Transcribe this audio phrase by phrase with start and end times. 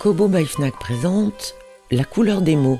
[0.00, 1.54] Kobo Baifnak présente
[1.90, 2.78] La couleur des mots,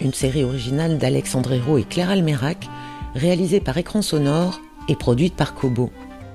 [0.00, 2.68] une série originale d'Alexandre et Claire Almerac,
[3.16, 5.90] réalisée par Écran Sonore et produite par Kobo.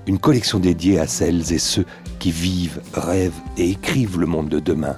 [0.06, 1.86] Une collection dédiée à celles et ceux
[2.20, 4.98] qui vivent, rêvent et écrivent le monde de demain.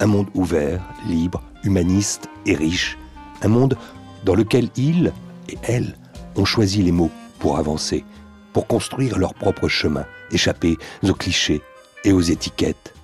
[0.00, 2.98] Un monde ouvert, libre, humaniste et riche.
[3.40, 3.78] Un monde
[4.26, 5.14] dans lequel ils
[5.48, 5.96] et elles
[6.34, 8.04] ont choisi les mots pour avancer,
[8.52, 11.62] pour construire leur propre chemin, échapper aux clichés
[12.04, 12.95] et aux étiquettes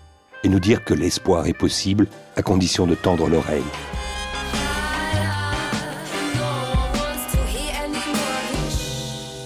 [0.45, 3.63] et nous dire que l'espoir est possible à condition de tendre l'oreille.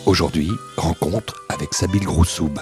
[0.06, 2.54] Aujourd'hui, rencontre avec Sabil Groussoub,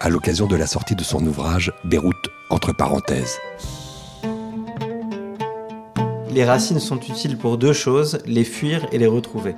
[0.00, 3.38] à l'occasion de la sortie de son ouvrage Beyrouth entre parenthèses.
[6.30, 9.56] Les racines sont utiles pour deux choses, les fuir et les retrouver.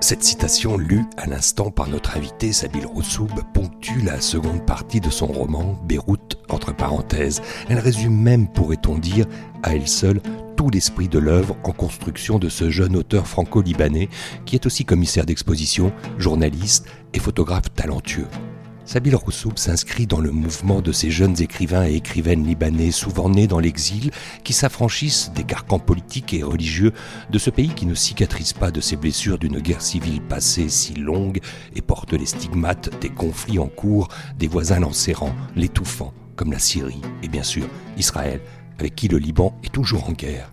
[0.00, 5.10] Cette citation, lue à l'instant par notre invité Sabil Roussoub, ponctue la seconde partie de
[5.10, 7.42] son roman Beyrouth entre parenthèses.
[7.68, 9.26] Elle résume même, pourrait-on dire,
[9.62, 10.20] à elle seule,
[10.56, 14.08] tout l'esprit de l'œuvre en construction de ce jeune auteur franco-libanais
[14.44, 18.28] qui est aussi commissaire d'exposition, journaliste et photographe talentueux.
[18.86, 23.46] Sabil Roussoub s'inscrit dans le mouvement de ces jeunes écrivains et écrivaines libanais souvent nés
[23.46, 24.10] dans l'exil
[24.44, 26.92] qui s'affranchissent des carcans politiques et religieux
[27.30, 30.94] de ce pays qui ne cicatrise pas de ses blessures d'une guerre civile passée si
[30.94, 31.40] longue
[31.74, 37.02] et porte les stigmates des conflits en cours, des voisins l'enserrant, l'étouffant, comme la Syrie
[37.22, 38.40] et bien sûr Israël,
[38.78, 40.48] avec qui le Liban est toujours en guerre.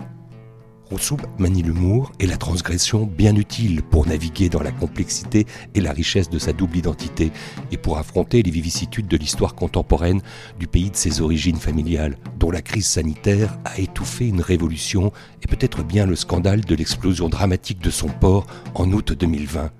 [0.91, 5.93] Roussoub manie l'humour et la transgression bien utile pour naviguer dans la complexité et la
[5.93, 7.31] richesse de sa double identité
[7.71, 10.21] et pour affronter les vicissitudes de l'histoire contemporaine
[10.59, 15.47] du pays de ses origines familiales, dont la crise sanitaire a étouffé une révolution et
[15.47, 18.45] peut-être bien le scandale de l'explosion dramatique de son port
[18.75, 19.71] en août 2020.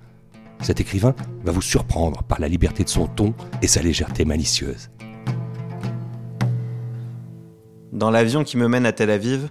[0.62, 4.90] Cet écrivain va vous surprendre par la liberté de son ton et sa légèreté malicieuse.
[8.02, 9.50] Dans l'avion qui me mène à Tel Aviv,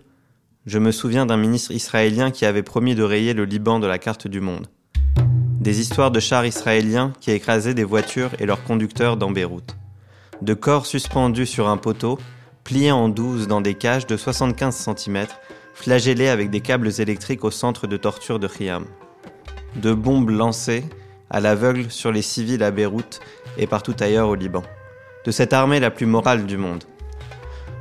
[0.65, 3.97] je me souviens d'un ministre israélien qui avait promis de rayer le Liban de la
[3.97, 4.67] carte du monde.
[5.61, 9.77] Des histoires de chars israéliens qui écrasaient des voitures et leurs conducteurs dans Beyrouth.
[10.41, 12.19] De corps suspendus sur un poteau,
[12.65, 15.27] pliés en douze dans des cages de 75 cm,
[15.73, 18.83] flagellés avec des câbles électriques au centre de torture de Khiam.
[19.77, 20.83] De bombes lancées
[21.29, 23.21] à l'aveugle sur les civils à Beyrouth
[23.57, 24.63] et partout ailleurs au Liban.
[25.23, 26.83] De cette armée la plus morale du monde.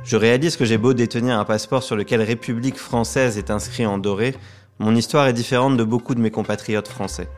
[0.03, 3.99] Je réalise que j'ai beau détenir un passeport sur lequel République française est inscrit en
[3.99, 4.35] doré,
[4.79, 7.29] mon histoire est différente de beaucoup de mes compatriotes français.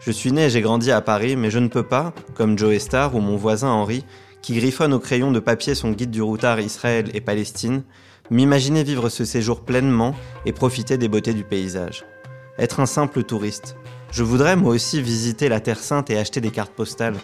[0.00, 2.78] Je suis né et j'ai grandi à Paris, mais je ne peux pas, comme Joe
[2.78, 4.04] Star ou mon voisin Henri,
[4.42, 7.82] qui griffonne au crayon de papier son guide du routard Israël et Palestine,
[8.30, 10.14] m'imaginer vivre ce séjour pleinement
[10.46, 12.04] et profiter des beautés du paysage.
[12.58, 13.76] Être un simple touriste.
[14.10, 17.16] Je voudrais moi aussi visiter la Terre Sainte et acheter des cartes postales,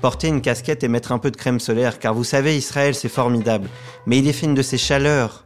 [0.00, 3.08] porter une casquette et mettre un peu de crème solaire, car vous savez, Israël, c'est
[3.08, 3.68] formidable,
[4.06, 5.44] mais il est fait une de ces chaleurs.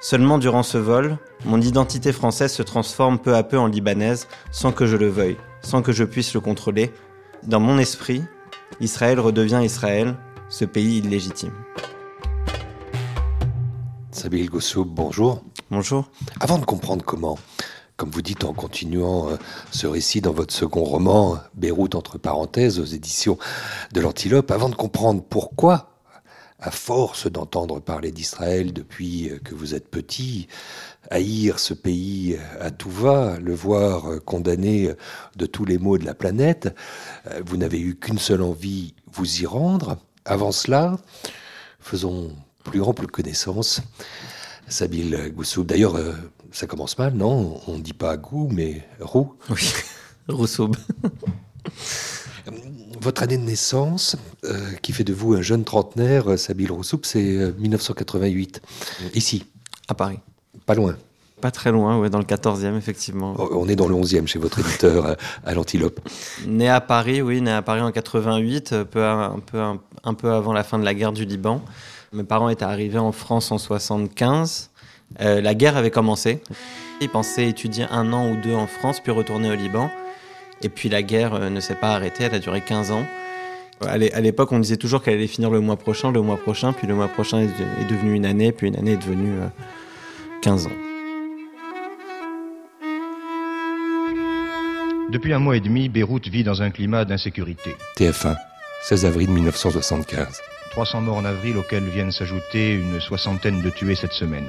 [0.00, 1.16] Seulement durant ce vol,
[1.46, 5.38] mon identité française se transforme peu à peu en libanaise, sans que je le veuille,
[5.62, 6.92] sans que je puisse le contrôler.
[7.42, 8.22] Dans mon esprit,
[8.80, 10.16] Israël redevient Israël,
[10.50, 11.54] ce pays illégitime.
[14.10, 15.42] Sabil Gossoub, bonjour.
[15.70, 16.04] Bonjour.
[16.40, 17.38] Avant de comprendre comment,
[17.96, 19.36] comme vous dites en continuant euh,
[19.70, 23.38] ce récit dans votre second roman, Beyrouth entre parenthèses, aux éditions
[23.92, 25.90] de l'Antilope, avant de comprendre pourquoi,
[26.60, 30.48] à force d'entendre parler d'Israël depuis que vous êtes petit,
[31.10, 34.90] haïr ce pays à tout va, le voir condamné
[35.36, 36.74] de tous les maux de la planète,
[37.28, 39.98] euh, vous n'avez eu qu'une seule envie, vous y rendre.
[40.24, 40.98] Avant cela,
[41.78, 42.32] faisons
[42.64, 43.80] plus ample connaissance.
[44.68, 45.62] Sabil Goussou.
[45.62, 46.12] D'ailleurs, euh,
[46.56, 47.60] ça commence mal, non?
[47.66, 49.34] On ne dit pas goût, mais roux.
[49.50, 49.72] Oui,
[50.28, 50.70] Rousseau.
[53.00, 57.00] Votre année de naissance, euh, qui fait de vous un jeune trentenaire, euh, Sabil Roussoub,
[57.02, 58.62] c'est 1988.
[59.14, 59.44] Ici.
[59.86, 60.18] À Paris.
[60.64, 60.96] Pas loin.
[61.42, 63.34] Pas très loin, ouais, dans le 14e, effectivement.
[63.38, 65.14] Oh, On est dans le 11e chez votre éditeur
[65.44, 66.00] à l'Antilope.
[66.46, 70.32] Né à Paris, oui, né à Paris en 88, peu un, peu, un, un peu
[70.32, 71.60] avant la fin de la guerre du Liban.
[72.14, 74.70] Mes parents étaient arrivés en France en 75.
[75.20, 76.40] Euh, la guerre avait commencé.
[77.00, 79.90] Ils pensaient étudier un an ou deux en France, puis retourner au Liban.
[80.62, 83.04] Et puis la guerre euh, ne s'est pas arrêtée, elle a duré 15 ans.
[83.82, 86.86] À l'époque, on disait toujours qu'elle allait finir le mois prochain, le mois prochain, puis
[86.86, 89.34] le mois prochain est devenu une année, puis une année est devenue
[90.40, 90.70] 15 ans.
[95.10, 97.76] Depuis un mois et demi, Beyrouth vit dans un climat d'insécurité.
[97.96, 98.34] TF1,
[98.84, 100.40] 16 avril 1975.
[100.70, 104.46] 300 morts en avril auxquels viennent s'ajouter une soixantaine de tués cette semaine.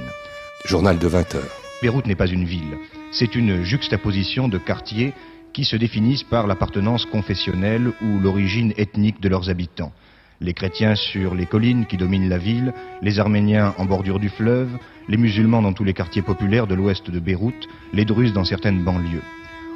[0.65, 1.61] Journal de 20 heures.
[1.81, 2.77] Beyrouth n'est pas une ville,
[3.11, 5.13] c'est une juxtaposition de quartiers
[5.53, 9.93] qui se définissent par l'appartenance confessionnelle ou l'origine ethnique de leurs habitants.
[10.41, 14.69] Les chrétiens sur les collines qui dominent la ville, les arméniens en bordure du fleuve,
[15.07, 18.83] les musulmans dans tous les quartiers populaires de l'ouest de Beyrouth, les druzes dans certaines
[18.83, 19.23] banlieues.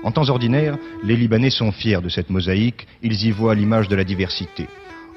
[0.04, 3.96] En temps ordinaire, les Libanais sont fiers de cette mosaïque, ils y voient l'image de
[3.96, 4.68] la diversité.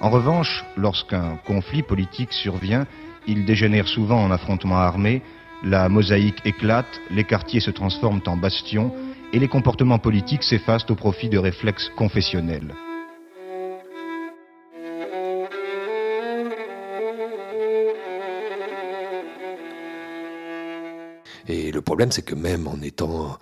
[0.00, 2.86] En revanche, lorsqu'un conflit politique survient,
[3.26, 5.22] il dégénère souvent en affrontement armé,
[5.64, 8.92] la mosaïque éclate, les quartiers se transforment en bastions
[9.32, 12.74] et les comportements politiques s'effacent au profit de réflexes confessionnels.
[21.48, 23.38] Et le problème, c'est que même en étant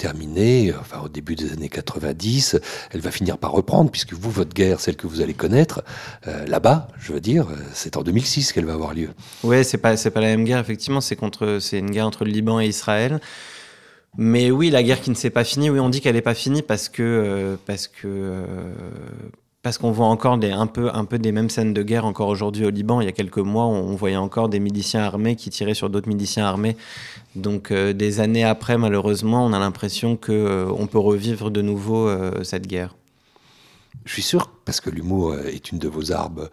[0.00, 2.58] terminée, enfin au début des années 90,
[2.90, 5.84] elle va finir par reprendre, puisque vous, votre guerre, celle que vous allez connaître,
[6.26, 9.10] euh, là-bas, je veux dire, c'est en 2006 qu'elle va avoir lieu.
[9.44, 11.18] Oui, c'est pas, pas la même guerre, effectivement, c'est
[11.72, 13.20] une guerre entre le Liban et Israël.
[14.16, 16.34] Mais oui, la guerre qui ne s'est pas finie, oui, on dit qu'elle n'est pas
[16.34, 18.42] finie parce que, euh, parce que, euh,
[19.62, 22.28] parce qu'on voit encore des, un, peu, un peu des mêmes scènes de guerre encore
[22.28, 23.00] aujourd'hui au Liban.
[23.00, 26.08] Il y a quelques mois, on voyait encore des miliciens armés qui tiraient sur d'autres
[26.08, 26.76] miliciens armés.
[27.36, 32.08] Donc euh, des années après, malheureusement, on a l'impression qu'on euh, peut revivre de nouveau
[32.08, 32.96] euh, cette guerre.
[34.06, 36.48] Je suis sûr, parce que l'humour est une de vos armes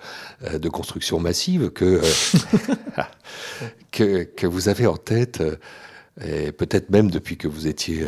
[0.51, 2.01] de construction massive, que,
[3.91, 5.41] que, que, vous avez en tête,
[6.21, 8.05] et peut-être même depuis que vous étiez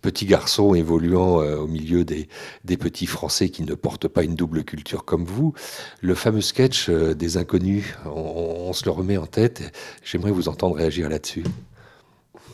[0.00, 2.28] petit garçon évoluant euh, au milieu des,
[2.76, 5.54] petits Français qui ne portent pas une double culture comme vous.
[6.00, 9.72] Le fameux sketch euh, des inconnus, on, se le remet en tête.
[10.04, 11.44] J'aimerais vous entendre réagir là-dessus.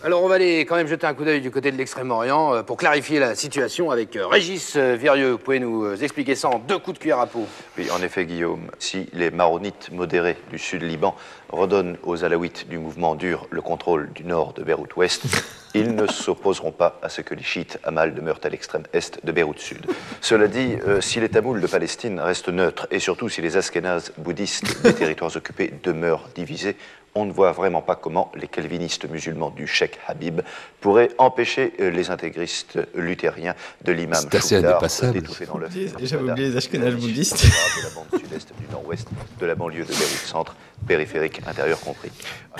[0.06, 2.62] Alors on va aller quand même jeter un coup d'œil du côté de l'extrême-orient euh,
[2.62, 5.32] pour clarifier la situation avec Régis Vierieux.
[5.32, 7.44] Vous pouvez nous expliquer ça en deux coups de cuillère à peau
[7.76, 8.70] Oui, en effet, Guillaume.
[8.78, 11.16] Si les maronites modérés du sud Liban
[11.48, 15.24] redonnent aux alaouites du mouvement dur le contrôle du nord de Beyrouth-Ouest,
[15.74, 19.32] ils ne s'opposeront pas à ce que les chiites Hamal demeurent à l'extrême est de
[19.32, 19.86] Beyrouth Sud.
[20.20, 24.12] Cela dit, euh, si les Tamouls de Palestine restent neutres, et surtout si les Askénazes
[24.18, 26.76] bouddhistes des territoires occupés demeurent divisés,
[27.16, 30.42] on ne voit vraiment pas comment les calvinistes musulmans du Sheikh Habib
[30.80, 33.54] pourraient empêcher euh, les intégristes luthériens
[33.84, 34.82] de l'imam Choukdar
[35.12, 35.68] d'étouffer dans le
[36.02, 37.42] J'avais oublié les Ashkenaz bouddhistes.
[37.42, 39.08] De la bande sud-est du nord-ouest
[39.40, 40.54] de la banlieue de Beyrouth Centre,
[40.86, 42.10] périphérique intérieur compris.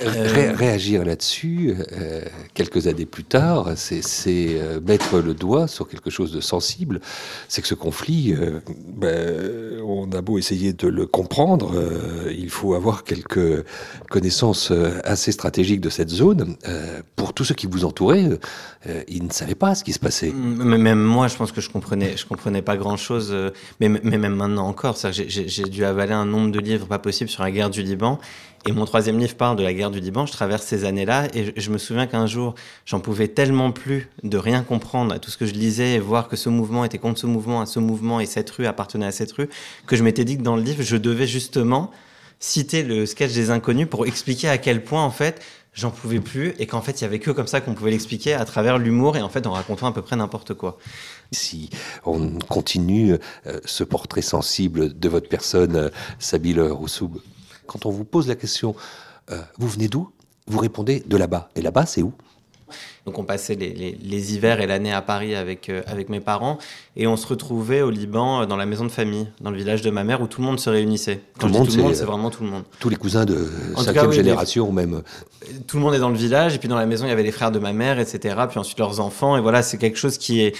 [0.02, 1.74] Euh, réagir là-dessus,
[2.54, 4.02] quelques années plus tard, c'est
[4.66, 7.00] euh, mettre le doigt sur quelque chose de sensible.
[7.48, 8.60] C'est que ce conflit, euh,
[8.94, 13.64] ben, on a beau essayer de le comprendre, euh, il faut avoir quelques
[14.10, 14.72] connaissances
[15.04, 16.56] assez stratégiques de cette zone.
[17.16, 18.28] pour tous ceux qui vous entouraient,
[19.08, 20.30] ils ne savaient pas ce qui se passait.
[20.30, 23.34] Même moi, je pense que je comprenais, je comprenais pas grand-chose.
[23.80, 27.42] mais, mais, même maintenant encore, j'ai dû avaler un nombre de livres pas possible sur
[27.42, 28.05] la guerre du Liban.
[28.68, 30.26] Et mon troisième livre parle de la guerre du Liban.
[30.26, 34.36] Je traverse ces années-là et je, me souviens qu'un jour, j'en pouvais tellement plus de
[34.38, 37.20] rien comprendre à tout ce que je lisais et voir que ce mouvement était contre
[37.20, 39.48] ce mouvement, à ce mouvement et cette rue appartenait à cette rue,
[39.86, 41.92] que je m'étais dit que dans le livre, je devais justement
[42.40, 45.40] citer le sketch des inconnus pour expliquer à quel point, en fait,
[45.72, 48.34] j'en pouvais plus et qu'en fait, il y avait que comme ça qu'on pouvait l'expliquer
[48.34, 50.78] à travers l'humour et en fait en racontant à peu près n'importe quoi.
[51.30, 51.70] Si
[52.04, 53.14] on continue
[53.46, 55.88] euh, ce portrait sensible de votre personne, euh,
[56.18, 57.20] Sabine Roussoub,
[57.66, 58.74] quand on vous pose la question,
[59.30, 60.10] euh, vous venez d'où?
[60.46, 61.48] Vous répondez de là-bas.
[61.56, 62.12] Et là-bas, c'est où?
[63.04, 66.58] Donc on passait les, hivers et l'année à Paris avec, euh, avec mes parents
[66.96, 69.80] et on se retrouvait au Liban euh, dans la maison de famille, dans le village
[69.82, 71.20] de ma mère où tout le monde se réunissait.
[71.38, 72.64] tout le monde, c'est vraiment tout le monde.
[72.80, 75.02] Tous les cousins de cinquième génération même.
[75.68, 77.22] Tout le monde est dans le village et puis dans la maison il y avait
[77.22, 78.34] les frères de ma mère, etc.
[78.48, 80.56] Puis ensuite leurs enfants et voilà c'est quelque chose qui est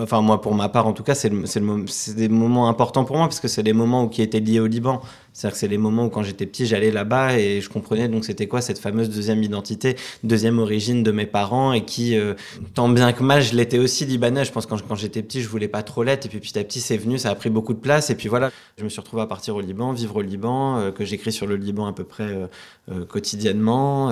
[0.00, 3.26] enfin moi pour ma part en tout cas c'est c'est des moments importants pour moi
[3.26, 5.00] parce que c'est des moments où qui étaient liés au Liban.
[5.32, 8.24] C'est-à-dire que c'est les moments où quand j'étais petit j'allais là-bas et je comprenais donc
[8.24, 12.34] c'était quoi cette fameuse deuxième identité deuxième origine de mes parents et qui euh,
[12.74, 14.44] tant bien que mal je l'étais aussi libanais.
[14.44, 16.64] Je pense quand, quand j'étais petit je voulais pas trop l'être et puis petit à
[16.64, 18.10] petit c'est venu ça a pris beaucoup de place.
[18.10, 20.90] Et puis voilà je me suis retrouvé à partir au Liban vivre au Liban euh,
[20.90, 22.48] que j'écris sur le Liban à peu près
[22.90, 24.10] euh, quotidiennement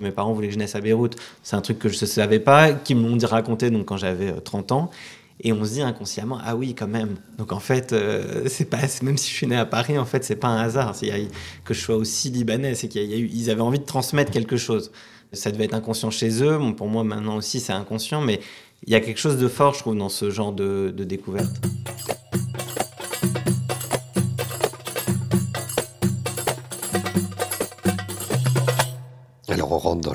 [0.00, 1.16] mes parents voulaient que je naisse à Beyrouth.
[1.42, 4.32] C'est un truc que je ne savais pas, qu'ils m'ont dit raconter donc, quand j'avais
[4.32, 4.90] 30 euh, ans.
[5.40, 7.16] Et on se dit inconsciemment, ah oui, quand même.
[7.38, 10.36] Donc en fait, euh, pas, même si je suis né à Paris, en fait, c'est
[10.36, 10.94] pas un hasard
[11.64, 12.74] que je sois aussi libanais.
[12.74, 14.92] C'est qu'ils avaient envie de transmettre quelque chose.
[15.32, 16.58] Ça devait être inconscient chez eux.
[16.76, 18.20] pour moi, maintenant aussi, c'est inconscient.
[18.20, 18.40] Mais
[18.86, 21.60] il y a quelque chose de fort, je trouve, dans ce genre de découverte.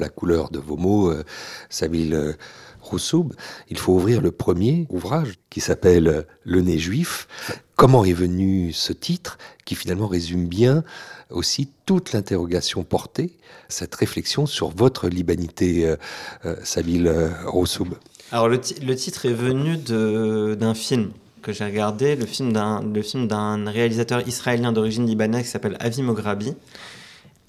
[0.09, 1.23] La couleur de vos mots, euh,
[1.69, 2.33] Sabil euh,
[2.81, 3.33] Roussoub,
[3.69, 7.27] il faut ouvrir le premier ouvrage qui s'appelle euh, Le nez juif.
[7.75, 10.83] Comment est venu ce titre qui finalement résume bien
[11.29, 13.37] aussi toute l'interrogation portée,
[13.67, 15.95] cette réflexion sur votre libanité, euh,
[16.45, 17.89] euh, Sabil euh, Roussoub?
[18.31, 21.11] Alors le, le titre est venu d'un film
[21.43, 25.77] que j'ai regardé, le film d'un le film d'un réalisateur israélien d'origine libanaise qui s'appelle
[25.79, 26.53] Avi Mograbi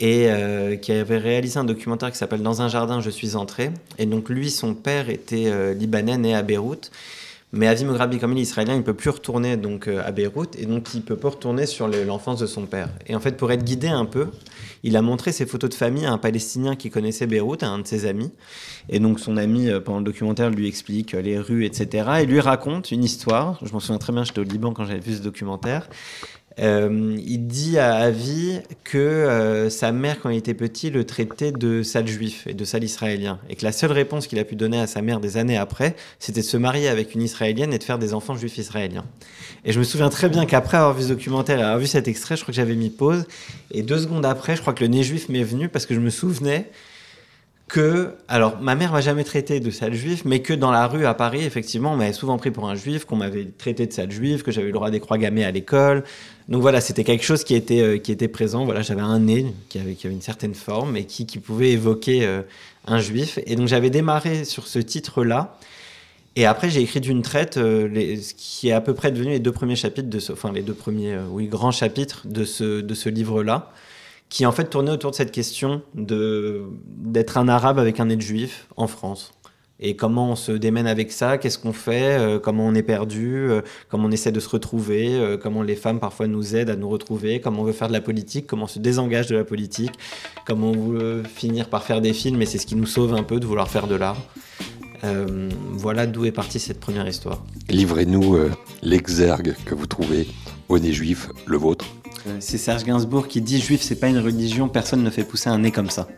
[0.00, 3.70] et euh, qui avait réalisé un documentaire qui s'appelle Dans un jardin, je suis entré.
[3.98, 6.90] Et donc lui, son père était euh, libanais, né à Beyrouth.
[7.52, 10.12] Mais Avi Mograbi, comme il est israélien, il ne peut plus retourner donc, euh, à
[10.12, 12.88] Beyrouth et donc il peut pas retourner sur le- l'enfance de son père.
[13.08, 14.28] Et en fait, pour être guidé un peu,
[14.84, 17.80] il a montré ses photos de famille à un Palestinien qui connaissait Beyrouth, à un
[17.80, 18.30] de ses amis.
[18.88, 22.08] Et donc son ami, pendant le documentaire, lui explique les rues, etc.
[22.22, 23.58] Et lui raconte une histoire.
[23.66, 25.88] Je m'en souviens très bien, j'étais au Liban quand j'avais vu ce documentaire.
[26.58, 31.52] Euh, il dit à Avi que euh, sa mère, quand il était petit, le traitait
[31.52, 33.38] de sale juif et de sale israélien.
[33.48, 35.94] Et que la seule réponse qu'il a pu donner à sa mère des années après,
[36.18, 39.04] c'était de se marier avec une israélienne et de faire des enfants juifs israéliens.
[39.64, 42.08] Et je me souviens très bien qu'après avoir vu ce documentaire et avoir vu cet
[42.08, 43.26] extrait, je crois que j'avais mis pause.
[43.70, 46.00] Et deux secondes après, je crois que le nez juif m'est venu parce que je
[46.00, 46.70] me souvenais
[47.70, 51.06] que, alors, ma mère m'a jamais traité de sale juif, mais que dans la rue
[51.06, 54.10] à Paris, effectivement, on m'avait souvent pris pour un juif, qu'on m'avait traité de sale
[54.10, 56.02] juif, que j'avais le droit des croix gammées à l'école.
[56.48, 58.64] Donc voilà, c'était quelque chose qui était, euh, qui était présent.
[58.64, 62.42] Voilà, j'avais un nez qui avait, une certaine forme et qui, pouvait évoquer euh,
[62.88, 63.38] un juif.
[63.46, 65.56] Et donc j'avais démarré sur ce titre-là.
[66.34, 67.88] Et après, j'ai écrit d'une traite euh,
[68.20, 70.62] ce qui est à peu près devenu les deux premiers chapitres de ce, enfin les
[70.62, 73.70] deux premiers, oui, grands chapitres de ce, de ce livre-là,
[74.30, 78.18] qui en fait tournait autour de cette question de d'être un arabe avec un nez
[78.18, 79.32] juif en France.
[79.82, 83.48] Et comment on se démène avec ça, qu'est-ce qu'on fait, euh, comment on est perdu,
[83.48, 86.76] euh, comment on essaie de se retrouver, euh, comment les femmes parfois nous aident à
[86.76, 89.44] nous retrouver, comment on veut faire de la politique, comment on se désengage de la
[89.44, 89.92] politique,
[90.46, 93.22] comment on veut finir par faire des films, et c'est ce qui nous sauve un
[93.22, 94.18] peu de vouloir faire de l'art.
[95.72, 97.42] Voilà d'où est partie cette première histoire.
[97.70, 98.36] Livrez-nous
[98.82, 100.28] l'exergue que vous trouvez
[100.68, 101.86] au nez juif, le vôtre.
[102.26, 105.48] Euh, C'est Serge Gainsbourg qui dit Juif, c'est pas une religion, personne ne fait pousser
[105.48, 106.08] un nez comme ça.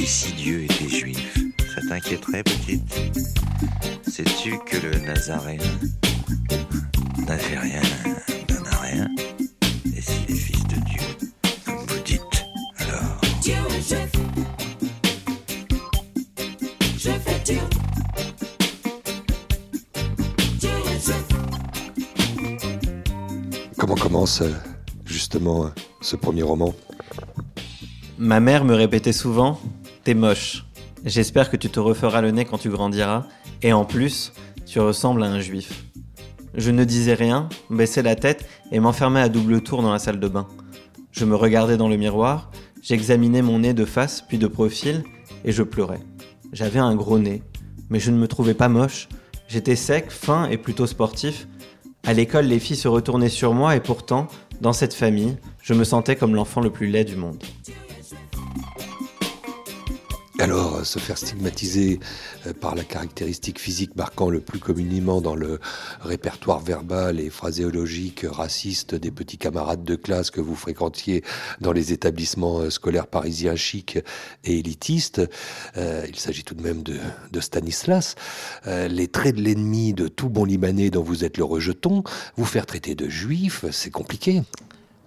[0.00, 1.36] Et si Dieu était juif,
[1.74, 2.82] ça t'inquiéterait, petite?
[4.06, 5.58] Sais-tu que le Nazaréen
[24.40, 24.50] Euh,
[25.04, 25.68] justement euh,
[26.00, 26.74] ce premier roman
[28.18, 29.60] Ma mère me répétait souvent
[30.02, 30.64] T'es moche.
[31.04, 33.26] J'espère que tu te referas le nez quand tu grandiras.
[33.62, 34.32] Et en plus,
[34.64, 35.84] tu ressembles à un juif.
[36.54, 40.18] Je ne disais rien, baissais la tête et m'enfermais à double tour dans la salle
[40.18, 40.48] de bain.
[41.12, 42.50] Je me regardais dans le miroir,
[42.82, 45.04] j'examinais mon nez de face puis de profil
[45.44, 46.00] et je pleurais.
[46.52, 47.44] J'avais un gros nez,
[47.90, 49.08] mais je ne me trouvais pas moche.
[49.46, 51.46] J'étais sec, fin et plutôt sportif.
[52.06, 54.28] À l'école, les filles se retournaient sur moi et pourtant,
[54.60, 57.42] dans cette famille, je me sentais comme l'enfant le plus laid du monde.
[60.38, 61.98] Alors, euh, se faire stigmatiser
[62.46, 65.60] euh, par la caractéristique physique marquant le plus communément dans le
[66.02, 71.24] répertoire verbal et phraséologique raciste des petits camarades de classe que vous fréquentiez
[71.62, 73.98] dans les établissements euh, scolaires parisiens chics
[74.44, 75.22] et élitistes,
[75.76, 76.98] il s'agit tout de même de,
[77.40, 78.14] Stanislas,
[78.66, 82.02] les traits de l'ennemi de tout bon Libanais dont vous êtes le rejeton,
[82.36, 84.42] vous faire traiter de juif, c'est compliqué.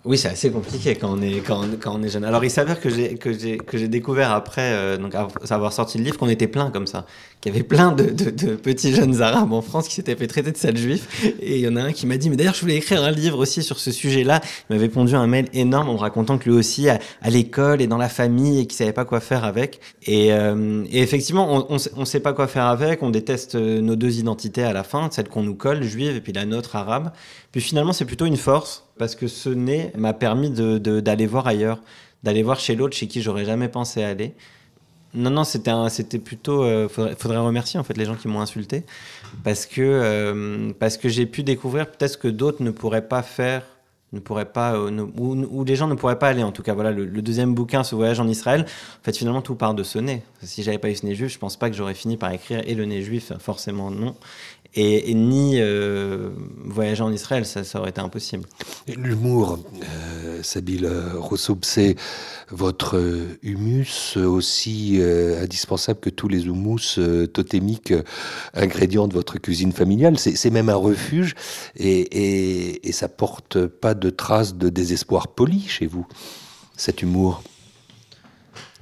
[0.06, 2.24] Oui, c'est assez compliqué quand on est, quand on, est jeune.
[2.24, 5.14] Alors, il s'avère que j'ai, que j'ai, que j'ai découvert après, euh, donc
[5.50, 7.06] avoir sorti le livre, qu'on était plein comme ça.
[7.42, 10.28] Qu'il y avait plein de, de, de petits jeunes arabes en France qui s'étaient fait
[10.28, 11.06] traiter de sales juifs.
[11.42, 13.12] Et il y en a un qui m'a dit, mais d'ailleurs, je voulais écrire un
[13.12, 14.40] livre aussi sur ce sujet-là.
[14.70, 17.82] Il m'avait pondu un mail énorme en me racontant que lui aussi, à, à l'école
[17.82, 19.82] et dans la famille, et qu'il savait pas quoi faire avec.
[20.04, 23.04] Et, euh, et effectivement, on, on sait pas quoi faire avec.
[23.04, 26.22] On déteste euh, nos deux identités à la fin, celle qu'on nous colle, juive, et
[26.22, 27.12] puis la nôtre arabe.
[27.52, 31.82] Puis finalement, c'est plutôt une force parce que ce nez m'a permis d'aller voir ailleurs,
[32.24, 34.36] d'aller voir chez l'autre chez qui j'aurais jamais pensé aller.
[35.16, 36.64] Non, non, c'était, plutôt.
[36.64, 38.84] euh, faudrait, remercier en fait les gens qui m'ont insulté
[39.44, 43.64] parce que, euh, que j'ai pu découvrir peut-être que d'autres ne pourraient pas faire,
[44.14, 45.08] ne pourraient pas, euh,
[45.66, 46.44] les gens ne pourraient pas aller.
[46.44, 48.66] En tout cas, voilà, le, le deuxième bouquin, ce voyage en Israël,
[49.02, 50.22] en fait, finalement, tout part de ce nez.
[50.44, 52.62] Si j'avais pas eu ce nez juif, je pense pas que j'aurais fini par écrire
[52.68, 54.16] et le nez juif, forcément non.
[54.76, 56.30] Et, ni euh,
[56.64, 58.46] voyager en Israël, ça, aurait été impossible.
[58.88, 59.60] L'humour,
[60.56, 61.96] euh, Roussoub, c'est
[62.52, 67.94] votre euh, humus aussi euh, indispensable que tous les houmous euh, totémiques,
[68.54, 70.18] ingrédients de votre cuisine familiale.
[70.20, 71.36] C'est c'est même un refuge
[71.76, 76.08] et, et, et ça porte pas de traces de désespoir poli chez vous,
[76.78, 77.42] cet humour.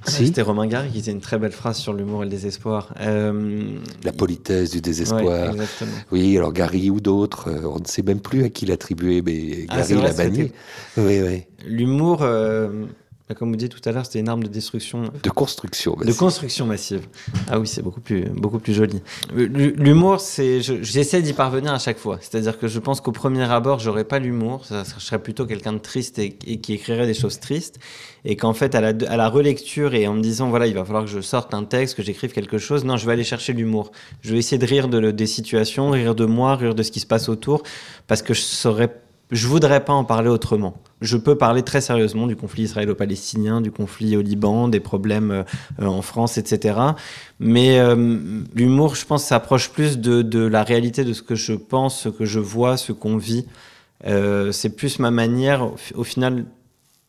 [0.06, 0.26] Si.
[0.26, 2.94] C'était Romain Gary qui disait une très belle phrase sur l'humour et le désespoir.
[3.00, 5.22] Euh, La politesse du désespoir.
[5.24, 5.64] Ouais,
[6.12, 9.66] oui, alors Gary ou d'autres, euh, on ne sait même plus à qui l'attribuer, mais
[9.68, 10.52] Ah, Gary l'a banni.
[10.96, 11.42] Oui, oui.
[11.66, 12.86] L'humour, euh,
[13.34, 15.02] comme vous disiez tout à l'heure, c'était une arme de destruction.
[15.22, 15.96] De construction.
[15.96, 17.06] De construction massive.
[17.50, 19.02] Ah oui, c'est beaucoup plus, beaucoup plus joli.
[19.34, 22.18] L'humour, c'est, je- j'essaie d'y parvenir à chaque fois.
[22.20, 24.64] C'est-à-dire que je pense qu'au premier abord, j'aurais pas l'humour.
[24.70, 27.78] Je serais plutôt quelqu'un de triste et, et qui écrirait des choses tristes.
[28.24, 30.84] Et qu'en fait, à la, à la relecture et en me disant, voilà, il va
[30.84, 33.52] falloir que je sorte un texte, que j'écrive quelque chose, non, je vais aller chercher
[33.52, 33.92] l'humour.
[34.22, 37.00] Je vais essayer de rire de, des situations, rire de moi, rire de ce qui
[37.00, 37.62] se passe autour,
[38.06, 38.92] parce que je saurais
[39.30, 40.74] je voudrais pas en parler autrement.
[41.00, 45.44] Je peux parler très sérieusement du conflit israélo-palestinien, du conflit au Liban, des problèmes
[45.80, 46.78] euh, en France, etc.
[47.38, 47.94] Mais euh,
[48.54, 52.24] l'humour, je pense, s'approche plus de, la réalité de ce que je pense, ce que
[52.24, 53.46] je vois, ce qu'on vit.
[54.06, 56.46] Euh, c'est plus ma manière, au, fi- au final,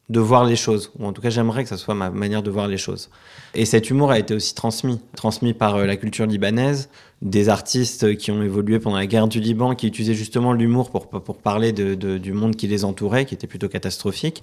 [0.10, 0.92] de voir les choses.
[1.00, 3.10] Ou en tout cas, j'aimerais que ça soit ma manière de voir les choses.
[3.56, 6.90] Et cet humour a été aussi transmis, transmis par la culture libanaise,
[7.22, 11.10] des artistes qui ont évolué pendant la guerre du Liban, qui utilisaient justement l'humour pour,
[11.10, 14.42] pour parler de, de- du monde qui les entourait, qui était plutôt catastrophique.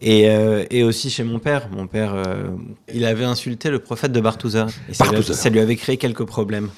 [0.00, 1.68] Et, euh, et aussi chez mon père.
[1.70, 2.48] Mon père, euh,
[2.92, 4.66] il avait insulté le prophète de Barthusa.
[4.88, 5.34] Et ça, lui, Barthusa.
[5.34, 6.70] ça lui avait créé quelques problèmes.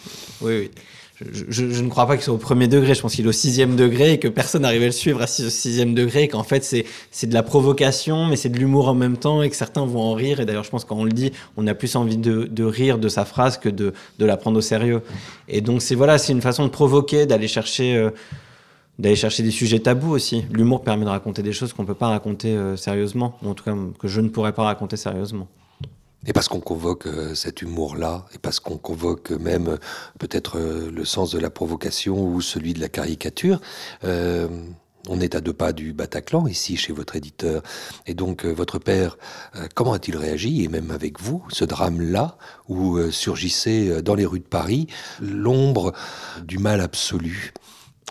[0.42, 0.70] Oui, oui.
[1.20, 3.76] Je, ne crois pas qu'il soit au premier degré, je pense qu'il est au sixième
[3.76, 6.64] degré et que personne n'arrive à le suivre à sixième degré, qu'en fait
[7.10, 10.00] c'est de la provocation, mais c'est de l'humour en même temps et que certains vont
[10.00, 10.40] en rire.
[10.40, 12.98] Et d'ailleurs, je pense que quand on le dit, on a plus envie de, rire
[12.98, 15.02] de sa phrase que de, la prendre au sérieux.
[15.48, 17.94] Et donc c'est voilà, c'est une façon de provoquer, d'aller chercher.
[17.96, 18.10] euh,
[18.98, 20.44] d'aller chercher des sujets tabous aussi.
[20.52, 23.64] L'humour permet de raconter des choses qu'on peut pas raconter euh, sérieusement, ou en tout
[23.64, 25.48] cas que je ne pourrais pas raconter sérieusement.
[26.26, 29.76] Et parce qu'on convoque euh, cet humour-là, et parce qu'on convoque même euh,
[30.20, 33.60] peut-être euh, le sens de la provocation ou celui de la caricature,
[35.08, 37.62] on est à deux pas du Bataclan, ici, chez votre éditeur.
[38.06, 39.18] Et donc, votre père,
[39.74, 42.36] comment a-t-il réagi, et même avec vous, ce drame-là,
[42.68, 44.86] où surgissait dans les rues de Paris
[45.20, 45.92] l'ombre
[46.44, 47.52] du mal absolu?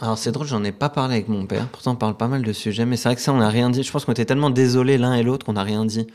[0.02, 1.70] Alors c'est drôle, j'en ai pas parlé avec mon père.
[1.70, 3.70] Pourtant on parle pas mal de sujets, mais c'est vrai que ça on n'a rien
[3.70, 3.84] dit.
[3.84, 6.08] Je pense qu'on était tellement désolés l'un et l'autre qu'on n'a rien dit.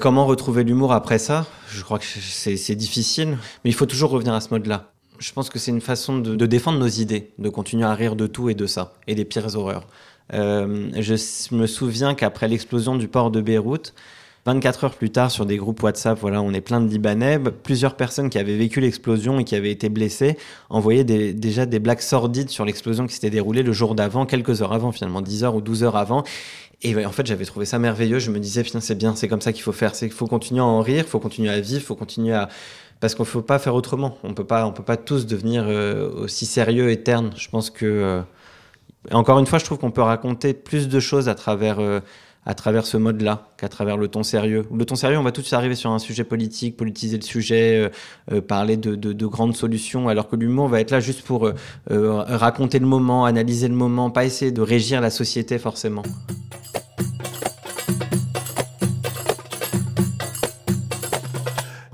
[0.00, 1.46] Comment retrouver l'humour après ça?
[1.68, 4.92] Je crois que c'est difficile, mais il faut toujours revenir à ce mode-là.
[5.18, 8.26] Je pense que c'est une façon de, défendre nos idées, de continuer à rire de
[8.26, 9.86] tout et de ça, et des pires horreurs.
[10.32, 13.92] Euh, je me souviens qu'après l'explosion du port de Beyrouth,
[14.46, 17.96] 24 heures plus tard, sur des groupes WhatsApp, voilà, on est plein de Libanais, plusieurs
[17.96, 20.36] personnes qui avaient vécu l'explosion et qui avaient été blessées
[20.68, 24.74] envoyaient déjà des blagues sordides sur l'explosion qui s'était déroulée le jour d'avant, quelques heures
[24.74, 26.24] avant finalement, 10 heures ou 12 heures avant.
[26.82, 28.18] Et en fait, j'avais trouvé ça merveilleux.
[28.18, 29.92] Je me disais, c'est bien, c'est comme ça qu'il faut faire.
[29.92, 32.48] Qu'il faut continuer à en rire, il faut continuer à vivre, il faut continuer à.
[33.00, 34.18] Parce qu'on ne peut pas faire autrement.
[34.22, 34.44] On on peut
[34.84, 37.32] pas tous devenir euh, aussi sérieux et terne.
[37.36, 37.84] Je pense que.
[37.86, 38.22] euh,
[39.12, 42.00] encore une fois, je trouve qu'on peut raconter plus de choses à travers, euh,
[42.46, 44.66] à travers ce mode-là qu'à travers le ton sérieux.
[44.74, 47.88] Le ton sérieux, on va suite arriver sur un sujet politique, politiser le sujet, euh,
[48.36, 51.46] euh, parler de, de- de grandes solutions, alors que l'humour va être là juste pour
[51.46, 51.52] euh,
[51.90, 56.02] raconter le moment, analyser le moment, pas essayer de régir la société forcément.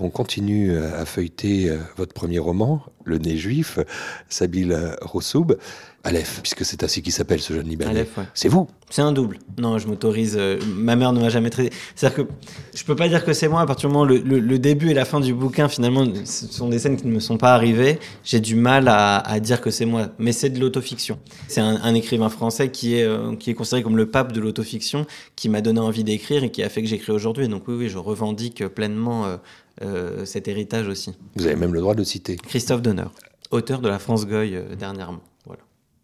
[0.02, 3.78] On continue à feuilleter votre premier roman, Le Nez Juif,
[4.30, 5.56] Sabil euh, Rossoub,
[6.02, 7.90] Aleph, puisque c'est ainsi qu'il s'appelle ce jeune Libanais.
[7.90, 8.24] Aleph, ouais.
[8.32, 8.68] C'est vous?
[8.88, 9.38] C'est un double.
[9.58, 10.34] Non, je m'autorise.
[10.38, 11.76] euh, ma mère ne m'a jamais traité.
[11.94, 12.32] C'est-à-dire que
[12.74, 14.58] je peux pas dire que c'est moi à partir du moment où le, le- le
[14.58, 17.36] début et la fin du bouquin, finalement, ce sont des scènes qui ne me sont
[17.36, 17.98] pas arrivées.
[18.24, 20.08] J'ai du mal à, à dire que c'est moi.
[20.18, 21.18] Mais c'est de l'autofiction.
[21.48, 24.40] C'est un, un écrivain français qui est, euh, qui est considéré comme le pape de
[24.40, 27.46] l'autofiction, qui m'a donné envie d'écrire et qui a fait que j'écris aujourd'hui.
[27.46, 29.26] Donc oui, oui, je revendique pleinement
[29.82, 31.12] euh, cet héritage aussi.
[31.36, 32.36] Vous avez même le droit de le citer.
[32.36, 33.04] Christophe Donner,
[33.50, 35.20] auteur de La France Goy dernièrement.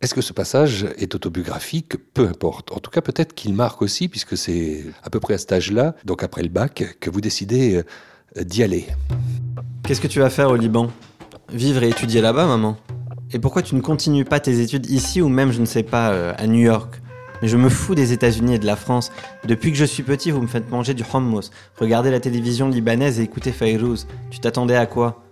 [0.03, 1.97] Est-ce que ce passage est autobiographique?
[2.13, 2.71] Peu importe.
[2.73, 5.95] En tout cas, peut-être qu'il marque aussi, puisque c'est à peu près à cet âge-là,
[6.05, 7.83] donc après le bac, que vous décidez
[8.37, 8.87] euh, d'y aller.
[9.85, 10.91] Qu'est-ce que tu vas faire au Liban?
[11.51, 12.77] Vivre et étudier là-bas, maman?
[13.33, 16.11] Et pourquoi tu ne continues pas tes études ici ou même, je ne sais pas,
[16.11, 17.01] euh, à New York?
[17.41, 19.11] Mais je me fous des États-Unis et de la France.
[19.47, 23.19] Depuis que je suis petit, vous me faites manger du hummus, regarder la télévision libanaise
[23.19, 24.07] et écouter Fayrouz.
[24.31, 25.26] Tu t'attendais à quoi?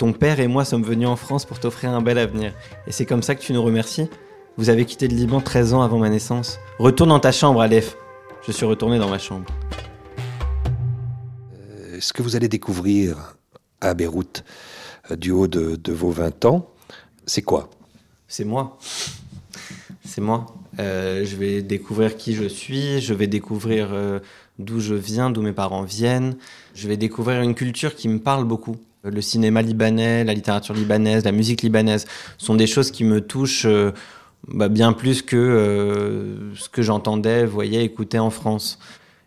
[0.00, 2.54] Ton père et moi sommes venus en France pour t'offrir un bel avenir.
[2.86, 4.08] Et c'est comme ça que tu nous remercies
[4.56, 6.58] Vous avez quitté le Liban 13 ans avant ma naissance.
[6.78, 7.98] Retourne dans ta chambre, Aleph.
[8.46, 9.44] Je suis retourné dans ma chambre.
[11.52, 13.36] Euh, Ce que vous allez découvrir
[13.82, 14.42] à Beyrouth,
[15.10, 16.70] euh, du haut de, de vos 20 ans,
[17.26, 17.68] c'est quoi?
[18.26, 18.78] C'est moi.
[20.06, 20.46] C'est moi.
[20.78, 23.90] Euh, je vais découvrir qui je suis, je vais découvrir
[24.58, 26.38] d'où je viens, d'où mes parents viennent.
[26.74, 28.78] Je vais découvrir une culture qui me parle beaucoup.
[29.02, 33.64] Le cinéma libanais, la littérature libanaise, la musique libanaise sont des choses qui me touchent
[33.64, 33.92] euh,
[34.48, 38.78] bah, bien plus que euh, ce que j'entendais, voyais, écoutais en France.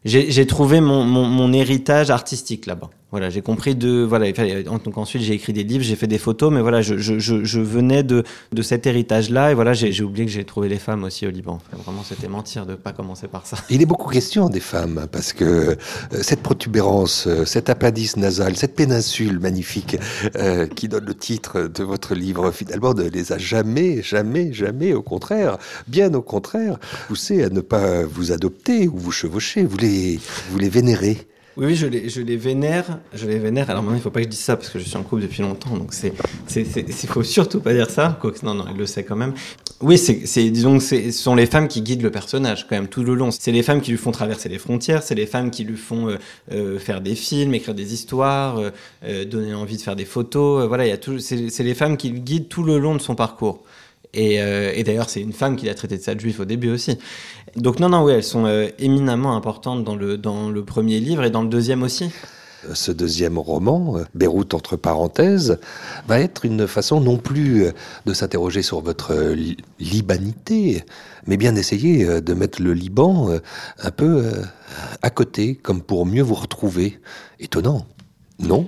[0.06, 2.92] j'ai trouvé mon, mon, mon héritage artistique là-bas.
[3.14, 4.32] Voilà, j'ai compris de voilà.
[4.64, 7.60] Donc ensuite j'ai écrit des livres, j'ai fait des photos, mais voilà, je, je, je,
[7.60, 11.28] venais de, de cet héritage-là et voilà, j'ai oublié que j'ai trouvé les femmes aussi
[11.28, 11.60] au Liban.
[11.86, 13.58] Vraiment, c'était mentir de pas commencer par ça.
[13.70, 15.76] Il est beaucoup question des femmes, parce que euh,
[16.24, 19.96] cette protubérance, euh, cet appendice nasal, cette péninsule magnifique
[20.36, 24.94] euh, qui donne le titre de votre livre, finalement, ne les a jamais, jamais, jamais,
[24.94, 29.78] au contraire, bien au contraire, poussé à ne pas vous adopter ou vous chevaucher, vous
[29.78, 31.28] les, vous les vénérez.
[31.56, 33.70] Oui, oui, je les, vénère, je les vénère.
[33.70, 35.22] Alors maintenant, il faut pas que je dise ça parce que je suis en couple
[35.22, 36.14] depuis longtemps, donc c'est,
[36.56, 38.20] il faut surtout pas dire ça.
[38.42, 39.34] Non, non, il le sait quand même.
[39.82, 43.04] Oui, c'est, disons que ce sont les femmes qui guident le personnage quand même tout
[43.04, 43.30] le long.
[43.32, 46.08] C'est les femmes qui lui font traverser les frontières, c'est les femmes qui lui font
[46.08, 46.18] euh,
[46.52, 48.60] euh, faire des films, écrire des histoires,
[49.04, 50.68] euh, donner envie de faire des photos.
[50.68, 53.02] Voilà, il y a tout, c'est, les femmes qui le guident tout le long de
[53.02, 53.64] son parcours.
[54.16, 57.00] Et, et d'ailleurs, c'est une femme qui l'a traité de sale juif au début aussi.
[57.56, 61.24] Donc non, non, oui, elles sont euh, éminemment importantes dans le, dans le premier livre
[61.24, 62.10] et dans le deuxième aussi.
[62.74, 65.60] Ce deuxième roman, euh, Beyrouth entre parenthèses,
[66.08, 67.72] va être une façon non plus euh,
[68.06, 70.84] de s'interroger sur votre euh, li- libanité,
[71.28, 73.40] mais bien d'essayer euh, de mettre le Liban euh,
[73.82, 74.44] un peu euh,
[75.02, 77.00] à côté, comme pour mieux vous retrouver.
[77.40, 77.86] Étonnant,
[78.40, 78.68] non?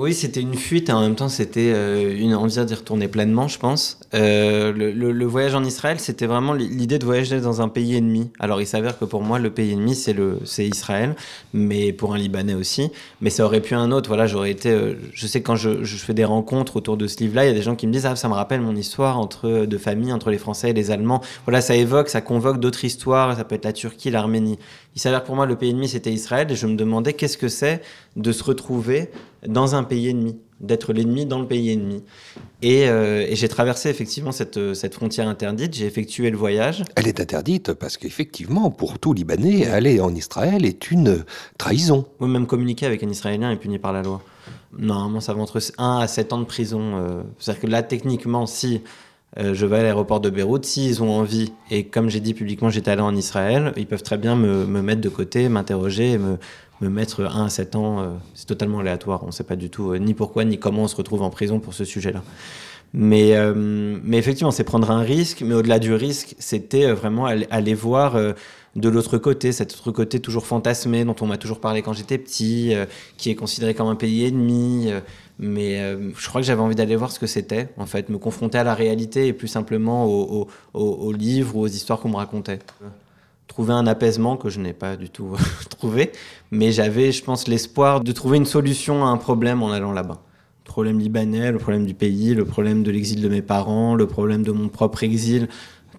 [0.00, 3.48] Oui, c'était une fuite et en même temps c'était euh, une envie d'y retourner pleinement,
[3.48, 3.98] je pense.
[4.14, 8.30] Euh, le, voyage en Israël, c'était vraiment l'i- l'idée de voyager dans un pays ennemi.
[8.38, 11.16] Alors il s'avère que pour moi, le pays ennemi, c'est Israël,
[11.52, 12.92] mais pour un Libanais aussi.
[13.20, 14.06] Mais ça aurait pu un autre.
[14.08, 14.70] Voilà, j'aurais été.
[14.70, 17.50] euh, je sais quand je, je fais des rencontres autour de ce livre-là, il y
[17.50, 20.12] a des gens qui me disent ah ça me rappelle mon histoire entre de famille
[20.12, 21.22] entre les Français et les Allemands.
[21.44, 23.36] Voilà, ça évoque, ça convoque d'autres histoires.
[23.36, 24.60] Ça peut être la Turquie, l'Arménie.
[24.98, 27.38] Il s'avère que pour moi, le pays ennemi, c'était Israël, et je me demandais qu'est-ce
[27.38, 27.82] que c'est
[28.16, 29.10] de se retrouver
[29.46, 32.02] dans un pays ennemi, d'être l'ennemi dans le pays ennemi.
[32.62, 36.82] Et, euh, et j'ai traversé effectivement cette, euh, cette frontière interdite, j'ai effectué le voyage.
[36.96, 41.24] Elle est interdite parce qu'effectivement, pour tout Libanais, aller en Israël est une
[41.58, 42.04] trahison.
[42.18, 44.20] Oui, même communiquer avec un Israélien est puni par la loi.
[44.76, 46.96] Normalement, ça va entre 1 à 7 ans de prison.
[46.96, 48.80] euh, C'est-à-dire que là, techniquement, si
[49.36, 52.70] euh, je vais à l'aéroport de Beyrouth, s'ils ont envie, et comme j'ai dit publiquement,
[52.70, 56.18] j'étais allé en Israël, ils peuvent très bien me, me mettre de côté, m'interroger, et
[56.18, 56.38] me,
[56.80, 58.00] me mettre 1 à 7 ans.
[58.00, 59.22] euh, C'est totalement aléatoire.
[59.24, 61.30] On ne sait pas du tout euh, ni pourquoi, ni comment on se retrouve en
[61.30, 62.22] prison pour ce sujet-là.
[62.94, 63.34] Mais,
[64.12, 68.16] effectivement, c'est prendre un risque, mais au-delà du risque, c'était vraiment aller, voir
[68.76, 72.16] de l'autre côté, cet autre côté toujours fantasmé, dont on m'a toujours parlé quand j'étais
[72.16, 72.72] petit,
[73.18, 74.90] qui est considéré comme un pays ennemi.
[75.38, 78.18] Mais euh, je crois que j'avais envie d'aller voir ce que c'était, en fait, me
[78.18, 82.58] confronter à la réalité et plus simplement aux, livres ou aux histoires qu'on me racontait.
[83.46, 85.36] Trouver un apaisement que je n'ai pas du tout
[85.70, 86.12] trouvé,
[86.50, 90.20] mais j'avais, je pense, l'espoir de trouver une solution à un problème en allant là-bas.
[90.66, 94.06] Le problème libanais, le problème du pays, le problème de l'exil de mes parents, le
[94.06, 95.48] problème de mon propre exil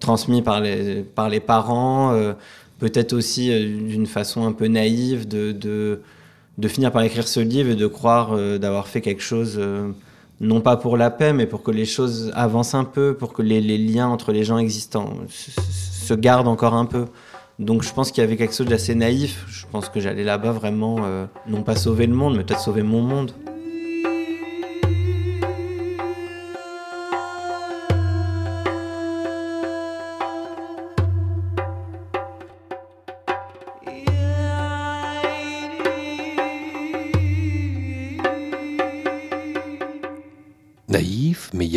[0.00, 2.32] transmis par les, par les parents, euh,
[2.78, 6.00] peut-être aussi euh, d'une façon un peu naïve de,
[6.60, 9.90] de finir par écrire ce livre et de croire euh, d'avoir fait quelque chose, euh,
[10.40, 13.40] non pas pour la paix, mais pour que les choses avancent un peu, pour que
[13.40, 17.06] les, liens entre les gens existants se gardent encore un peu.
[17.58, 19.44] Donc je pense qu'il y avait quelque chose d'assez naïf.
[19.48, 22.82] Je pense que j'allais là-bas vraiment, euh, non pas sauver le monde, mais peut-être sauver
[22.82, 23.32] mon monde.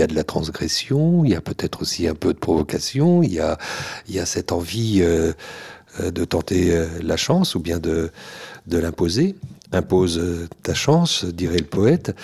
[0.03, 3.33] Y a de la transgression, il y a peut-être aussi un peu de provocation, il
[3.33, 3.57] y a,
[4.25, 5.33] cette envie euh,
[5.99, 8.09] de tenter euh, la chance ou bien de,
[8.67, 9.35] l'imposer.
[9.71, 12.15] Impose euh, ta chance, dirait le poète,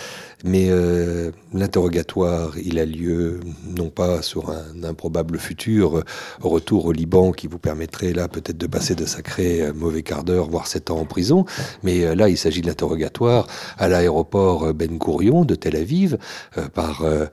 [0.44, 3.40] mais euh, l'interrogatoire, il a lieu
[3.76, 6.04] non pas sur un improbable futur euh,
[6.42, 10.24] retour au Liban qui vous permettrait là peut-être de passer de sacrés euh, mauvais quart
[10.24, 11.46] d'heure, voire sept ans en prison,
[11.84, 16.18] mais euh, là il s'agit de l'interrogatoire à l'aéroport euh, Ben Gourion de Tel Aviv
[16.58, 17.26] euh, par euh,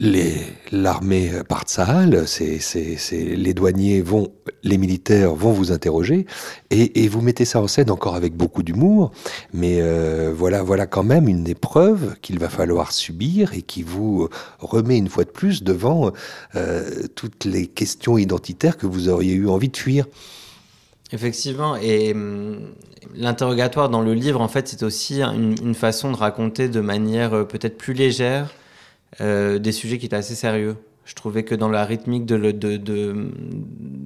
[0.00, 2.60] l'armée par Tsahal, c'est
[3.12, 4.32] les douaniers vont
[4.62, 6.26] les militaires vont vous interroger
[6.70, 9.12] et, vous mettez ça en scène encore avec beaucoup d'humour,
[9.52, 14.28] mais euh, voilà voilà quand même une épreuve qu'il va falloir subir et qui vous
[14.58, 16.12] remet une fois de plus devant
[16.56, 20.06] euh, toutes les questions identitaires que vous auriez eu envie de fuir.
[21.12, 22.58] Effectivement, et hum,
[23.14, 27.32] l'interrogatoire dans le livre, en fait, c'est aussi une, une façon de raconter de manière
[27.34, 28.50] euh, peut-être plus légère
[29.20, 30.76] euh, des sujets qui étaient assez sérieux.
[31.04, 33.30] Je trouvais que dans la rythmique de le- de- de-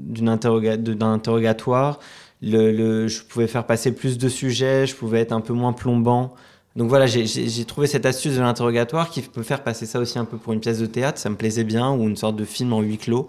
[0.09, 1.99] d'un interrogatoire,
[2.43, 6.35] je pouvais faire passer plus de sujets, je pouvais être un peu moins plombant.
[6.77, 10.25] Donc voilà, j'ai trouvé cette astuce de l'interrogatoire qui peut faire passer ça aussi un
[10.25, 12.73] peu pour une pièce de théâtre, ça me plaisait bien, ou une sorte de film
[12.73, 13.29] en huis clos,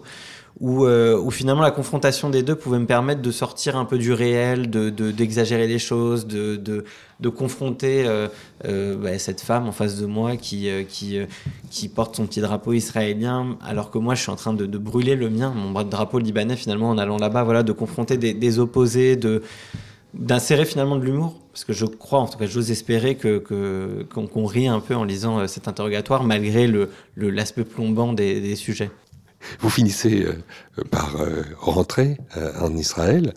[0.62, 3.98] où, euh, où finalement la confrontation des deux pouvait me permettre de sortir un peu
[3.98, 6.84] du réel, de de- d'exagérer les choses, de, de,
[7.18, 8.28] de confronter euh,
[8.64, 11.18] euh, bah, cette femme en face de moi qui, qui,
[11.68, 15.16] qui porte son petit drapeau israélien, alors que moi je suis en train de, brûler
[15.16, 19.42] le mien, mon drapeau libanais finalement en allant là-bas, voilà, de confronter des, opposés, de
[20.14, 21.40] d'insérer finalement de l'humour.
[21.52, 23.38] Parce que je crois en tout cas j'ose espérer que
[24.14, 28.90] qu'on qu'on rit un peu en lisant cet interrogatoire malgré le l'aspect plombant des sujets
[29.60, 30.26] Vous finissez
[30.78, 33.34] euh, par euh, rentrer euh, en Israël.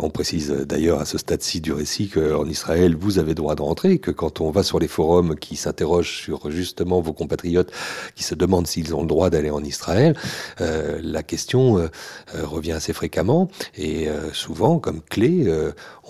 [0.00, 3.98] On précise d'ailleurs à ce stade-ci du récit qu'en Israël, vous avez droit de rentrer,
[3.98, 7.70] que quand on va sur les forums qui s'interrogent sur justement vos compatriotes
[8.16, 10.16] qui se demandent s'ils ont le droit d'aller en Israël,
[10.58, 11.88] la question
[12.34, 15.46] revient assez fréquemment et souvent, comme clé,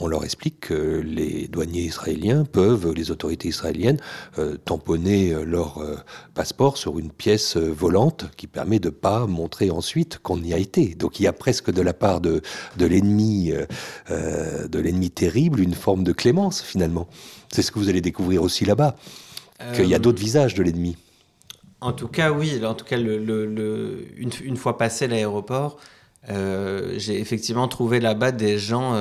[0.01, 4.01] on leur explique que les douaniers israéliens peuvent, les autorités israéliennes,
[4.65, 5.83] tamponner leur
[6.33, 10.95] passeport sur une pièce volante qui permet de pas montrer ensuite qu'on y a été.
[10.95, 12.43] Donc il y a presque de la part de,
[12.77, 13.67] de l'ennemi, euh,
[14.11, 17.09] euh, de l'ennemi terrible, une forme de clémence finalement.
[17.53, 18.97] C'est ce que vous allez découvrir aussi là-bas,
[19.75, 20.97] qu'il y a Euh, d'autres visages de l'ennemi.
[21.81, 22.65] En tout cas, oui.
[22.65, 25.77] En tout cas, le, le- le- une, une fois passé l'aéroport,
[26.31, 28.93] euh, j'ai effectivement trouvé là-bas des gens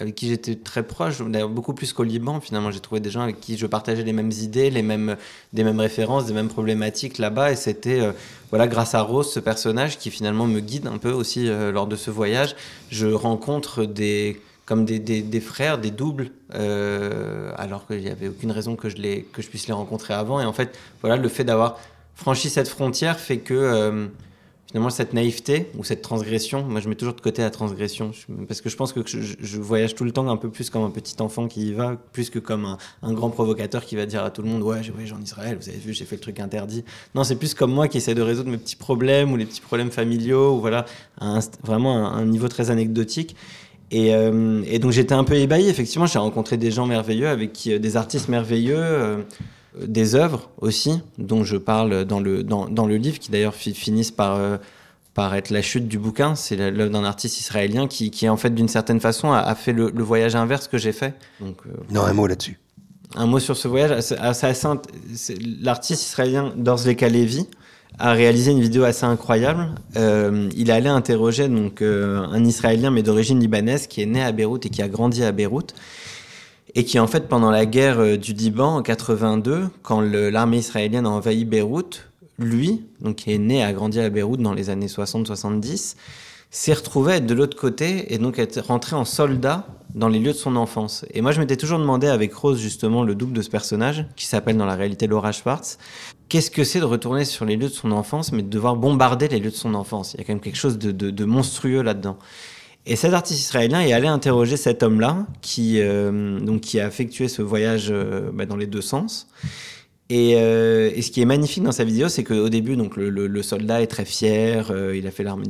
[0.00, 2.40] avec qui j'étais très proche, beaucoup plus qu'au Liban.
[2.40, 5.16] Finalement, j'ai trouvé des gens avec qui je partageais les mêmes idées, les mêmes,
[5.54, 7.52] références, des mêmes problématiques là-bas.
[7.52, 8.12] Et c'était, euh,
[8.50, 11.86] voilà, grâce à Rose, ce personnage qui finalement me guide un peu aussi euh, lors
[11.86, 12.56] de ce voyage.
[12.90, 18.76] Je rencontre des comme des frères, des doubles, euh, alors qu'il n'y avait aucune raison
[18.76, 20.40] que je, les, que je puisse les rencontrer avant.
[20.40, 21.80] Et en fait, voilà, le fait d'avoir
[22.14, 24.06] franchi cette frontière fait que euh,
[24.70, 28.12] finalement cette naïveté ou cette transgression, moi je mets toujours de côté la transgression,
[28.46, 30.90] parce que je pense que je, voyage tout le temps un peu plus comme un
[30.90, 34.30] petit enfant qui y va, plus que comme un, grand provocateur qui va dire à
[34.30, 36.38] tout le monde ouais j'ai voyagé en Israël, vous avez vu j'ai fait le truc
[36.38, 36.84] interdit.
[37.16, 39.60] Non c'est plus comme moi qui essaie de résoudre mes petits problèmes ou les petits
[39.60, 40.84] problèmes familiaux ou voilà
[41.18, 43.34] un- vraiment un, niveau très anecdotique.
[43.90, 45.68] Et, euh, et donc j'étais un peu ébahi.
[45.68, 49.16] Effectivement, j'ai rencontré des gens merveilleux, avec qui, euh, des artistes merveilleux, euh,
[49.86, 53.74] des œuvres aussi, dont je parle dans le, dans, dans le livre, qui d'ailleurs fi-
[53.74, 54.56] finissent par, euh,
[55.14, 56.34] par être la chute du bouquin.
[56.34, 59.72] C'est l'œuvre d'un artiste israélien qui, qui en fait, d'une certaine façon, a, a fait
[59.72, 61.14] le, le voyage inverse que j'ai fait.
[61.40, 62.58] Donc, euh, Non, un mot là-dessus.
[63.16, 63.90] un mot sur ce voyage.
[63.92, 64.82] Int-
[65.14, 67.46] c'est- L'artiste israélien Dorzleka Levi
[67.98, 69.68] a réalisé une vidéo assez incroyable.
[69.96, 74.22] Euh, il est allé interroger donc euh, un Israélien mais d'origine libanaise qui est né
[74.22, 75.74] à Beyrouth et qui a grandi à Beyrouth
[76.74, 81.06] et qui en fait pendant la guerre euh, du Liban en 82, quand l'armée israélienne
[81.06, 84.70] a envahi Beyrouth, lui, donc qui est né et a grandi à Beyrouth dans les
[84.70, 85.96] années 60-70,
[86.50, 90.18] s'est retrouvé à être de l'autre côté et donc être rentré en soldat dans les
[90.18, 91.04] lieux de son enfance.
[91.12, 94.26] Et moi, je m'étais toujours demandé avec Rose, justement, le double de ce personnage, qui
[94.26, 95.78] s'appelle dans la réalité Laura Schwartz,
[96.28, 99.28] qu'est-ce que c'est de retourner sur les lieux de son enfance, mais de devoir bombarder
[99.28, 100.14] les lieux de son enfance.
[100.14, 102.18] Il y a quand même quelque chose de monstrueux là-dedans.
[102.86, 107.28] Et cet artiste israélien est allé interroger cet homme-là, qui, euh, donc, qui a effectué
[107.28, 109.28] ce voyage euh, bah, dans les deux sens.
[110.08, 113.42] Et, euh, et ce qui est magnifique dans sa vidéo, c'est qu'au début, donc le,
[113.42, 114.72] soldat est très fier.
[114.92, 115.46] il a fait l'armée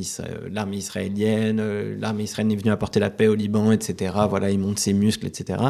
[0.77, 1.63] israélienne.
[1.99, 4.13] l'armée israélienne est venue apporter la paix au Liban, etc.
[4.29, 5.63] Voilà, il monte ses muscles, etc.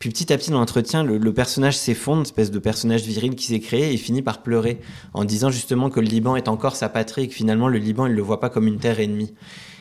[0.00, 3.46] Puis petit à petit dans l'entretien, le, personnage s'effondre, une espèce de personnage viril qui
[3.46, 4.80] s'est créé et finit par pleurer
[5.14, 8.06] en disant justement que le Liban est encore sa patrie et que finalement le Liban
[8.06, 9.34] il le voit pas comme une terre ennemie.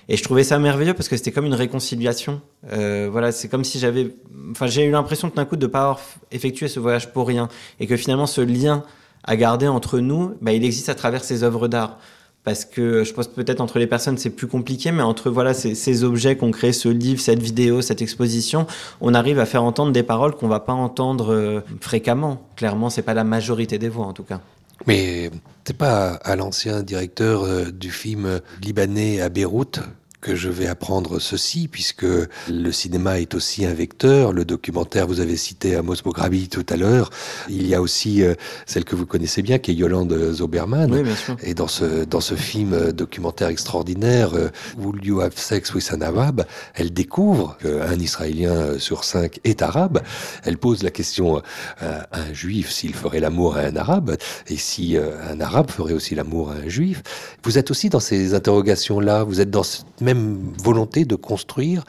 [0.09, 2.41] Et je trouvais ça merveilleux parce que c'était comme une réconciliation.
[2.71, 4.13] Euh, voilà, c'est comme si j'avais,
[4.51, 7.49] enfin, j'ai eu l'impression tout d'un coup de pas avoir effectué ce voyage pour rien
[7.79, 8.83] et que finalement ce lien
[9.23, 11.97] à garder entre nous, bah, il existe à travers ces œuvres d'art.
[12.43, 16.03] Parce que je pense peut-être entre les personnes c'est plus compliqué, mais entre voilà ces,
[16.03, 18.65] objets qu'on crée, ce livre, cette vidéo, cette exposition,
[18.99, 22.41] on arrive à faire entendre des paroles qu'on va pas entendre euh, fréquemment.
[22.55, 24.41] Clairement, c'est pas la majorité des voix en tout cas.
[24.87, 25.29] Mais
[25.65, 29.79] c'est pas à l'ancien directeur euh, du film euh, libanais à Beyrouth?
[30.21, 34.33] Que je vais apprendre ceci, puisque le cinéma est aussi un vecteur.
[34.33, 37.09] Le documentaire, vous avez cité Amos Mograbi tout à l'heure.
[37.49, 40.91] Il y a aussi euh, celle que vous connaissez bien, qui est Yolande Zoberman.
[40.93, 41.35] Oui, bien sûr.
[41.41, 45.91] Et dans ce, dans ce film euh, documentaire extraordinaire, euh, Will You Have Sex with
[45.91, 46.43] an Arab,
[46.75, 50.01] elle découvre qu'un Israélien euh, sur cinq est arabe.
[50.43, 51.41] Elle pose la question
[51.79, 56.15] à un juif s'il ferait l'amour à un arabe, et si un arabe ferait aussi
[56.15, 57.01] l'amour à un juif.
[57.43, 61.83] Vous êtes aussi dans ces interrogations-là, vous êtes dans cette même volonté de construire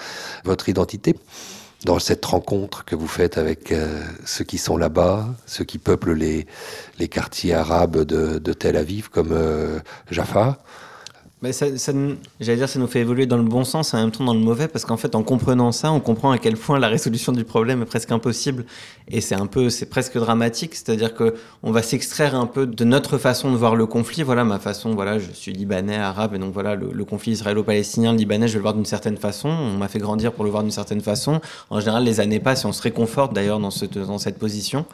[0.44, 1.16] votre identité
[1.85, 6.12] dans cette rencontre que vous faites avec euh, ceux qui sont là-bas, ceux qui peuplent
[6.12, 6.46] les,
[6.98, 9.80] les quartiers arabes de, Tel Aviv, comme euh,
[10.11, 10.58] Jaffa.
[11.42, 11.66] Mais ça,
[12.38, 14.33] j'allais dire, ça nous fait évoluer dans le bon sens et en même temps dans
[14.33, 17.33] le mauvais, parce qu'en fait, en comprenant ça, on comprend à quel point la résolution
[17.33, 18.64] du problème est presque impossible.
[19.09, 22.85] Et c'est un peu, c'est presque dramatique, c'est-à-dire que on va s'extraire un peu de
[22.85, 24.22] notre façon de voir le conflit.
[24.22, 28.18] Voilà, ma façon, voilà, je suis libanais, arabe, et donc voilà, le, conflit israélo-palestinien, le
[28.18, 29.48] libanais, je vais le voir d'une certaine façon.
[29.48, 31.40] On m'a fait grandir pour le voir d'une certaine façon.
[31.70, 34.87] En général, les années passent et on se réconforte d'ailleurs dans, cette dans cette position.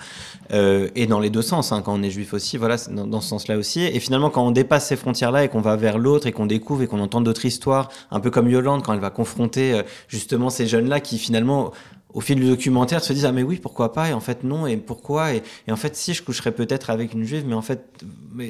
[0.55, 3.29] Euh, et dans les deux sens, hein, quand on est juif aussi, voilà, dans ce
[3.29, 3.83] sens-là aussi.
[3.83, 6.83] Et finalement, quand on dépasse ces frontières-là et qu'on va vers l'autre et qu'on découvre
[6.83, 10.51] et qu'on entend d'autres histoires, un peu comme Yolande quand elle va confronter euh, justement
[10.51, 11.73] ces jeunes-là qui finalement
[12.15, 14.09] au fil du documentaire se disent ah mais oui pourquoi pas?
[14.11, 15.35] Et en fait non et pourquoi?
[15.35, 17.83] Et, et en fait si je coucherais peut-être avec une juive mais en fait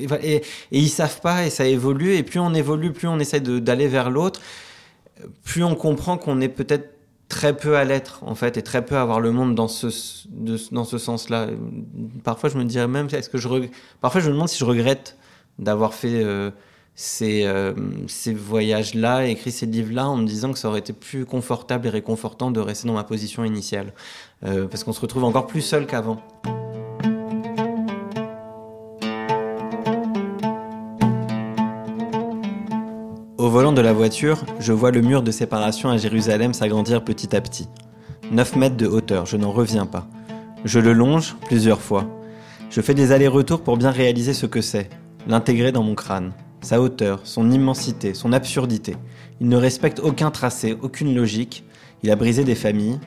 [0.07, 3.19] voilà, et, et ils savent pas et ça évolue et plus on évolue plus on
[3.19, 4.41] essaie d'aller vers l'autre
[5.45, 6.89] plus on comprend qu'on est peut-être
[7.29, 9.89] très peu à l'être en fait et très peu à voir le monde dans ce
[10.73, 11.49] dans ce sens-là.
[12.25, 13.49] Parfois je me dirais même est-ce que je
[14.01, 15.17] parfois je me demande si je regrette
[15.59, 16.51] d'avoir fait euh,
[17.01, 17.75] ces, euh,
[18.09, 21.91] ces voyages-là, écrit ces livres-là en me disant que ça aurait été plus confortable et
[21.91, 23.93] réconfortant de rester dans ma position initiale
[24.45, 26.21] Euh, parce qu'on se retrouve encore plus seul qu'avant.
[33.37, 37.35] Au volant de la voiture, je vois le mur de séparation à Jérusalem s'agrandir petit
[37.35, 37.69] à petit.
[38.31, 40.07] 9 mètres de hauteur, je n'en reviens pas.
[40.65, 42.05] Je le longe plusieurs fois.
[42.71, 44.89] Je fais des allers-retours pour bien réaliser ce que c'est,
[45.27, 46.33] l'intégrer dans mon crâne.
[46.61, 48.97] Sa hauteur, son immensité, son absurdité.
[49.41, 51.65] Il ne respecte aucun tracé, aucune logique.
[52.03, 52.99] Il a brisé des familles.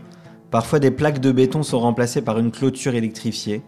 [0.51, 3.61] Parfois des plaques de béton sont remplacées par une clôture électrifiée.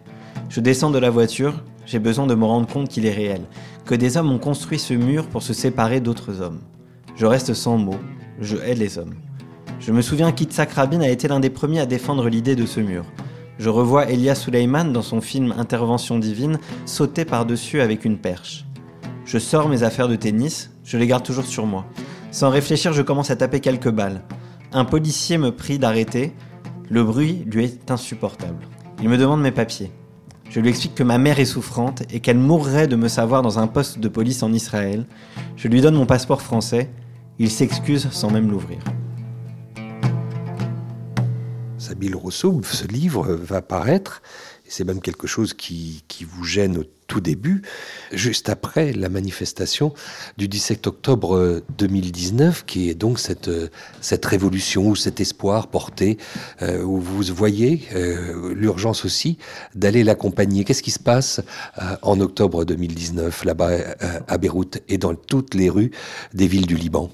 [0.48, 3.42] Je descends de la voiture, j'ai besoin de me rendre compte qu'il est réel,
[3.84, 6.60] que des hommes ont construit ce mur pour se séparer d'autres hommes.
[7.16, 8.00] Je reste sans mots,
[8.40, 9.14] je hais les hommes.
[9.80, 12.80] Je me souviens qu'Itzhak Rabin a été l'un des premiers à défendre l'idée de ce
[12.80, 13.04] mur.
[13.58, 18.64] Je revois Elia Suleiman dans son film Intervention divine sauter par-dessus avec une perche.
[19.24, 21.86] Je sors mes affaires de tennis, je les garde toujours sur moi.
[22.30, 24.22] Sans réfléchir, je commence à taper quelques balles.
[24.72, 26.34] Un policier me prie d'arrêter.
[26.90, 28.66] Le bruit lui est insupportable.
[29.00, 29.90] Il me demande mes papiers.
[30.50, 33.58] Je lui explique que ma mère est souffrante et qu'elle mourrait de me savoir dans
[33.58, 35.06] un poste de police en Israël.
[35.56, 36.90] Je lui donne mon passeport français.
[37.38, 38.78] Il s'excuse sans même l'ouvrir.
[41.78, 44.22] Sabine Rousseau, ce livre va paraître,
[44.66, 46.84] c'est même quelque chose qui, vous gêne
[47.14, 47.62] tout début,
[48.12, 49.94] juste après la manifestation
[50.36, 53.48] du 17 octobre 2019, qui est donc cette,
[54.00, 56.18] cette révolution ou cet espoir porté,
[56.62, 59.38] euh, où vous voyez euh, l'urgence aussi
[59.76, 60.64] d'aller l'accompagner.
[60.64, 61.40] Qu'est-ce qui se passe
[61.78, 63.70] euh, en octobre 2019 là-bas
[64.26, 65.92] à Beyrouth et dans toutes les rues
[66.32, 67.10] des villes du Liban?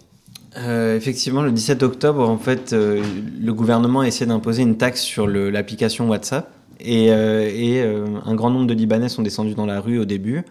[0.97, 6.09] Effectivement, le 17 octobre, en fait, le gouvernement a essayé d'imposer une taxe sur l'application
[6.09, 6.51] WhatsApp.
[6.85, 10.43] Et, euh, euh, un grand nombre de Libanais sont descendus dans la rue au début,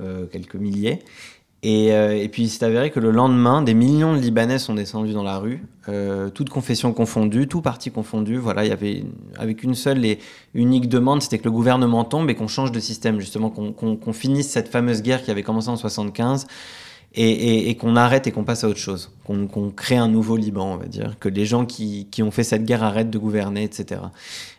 [0.00, 1.00] euh, quelques milliers.
[1.66, 5.22] Et, puis il s'est avéré que le lendemain, des millions de Libanais sont descendus dans
[5.22, 5.62] la rue,
[6.34, 8.36] toutes confessions confondues, tout parti confondu.
[8.36, 9.02] Voilà, il y avait
[9.38, 10.18] avec une seule et
[10.52, 14.50] unique demande, c'était que le gouvernement tombe et qu'on change de système, justement, qu'on finisse
[14.50, 16.46] cette fameuse guerre qui avait commencé en 75
[17.16, 20.76] et, qu'on arrête et qu'on passe à autre chose, qu'on crée un nouveau Liban, on
[20.76, 24.00] va dire, que les gens qui, qui ont fait cette guerre arrêtent de gouverner, etc.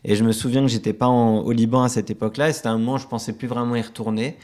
[0.06, 2.78] Et je me souviens que j'étais pas au Liban à cette époque-là, et c'était un
[2.78, 4.38] moment où je pensais plus vraiment y retourner.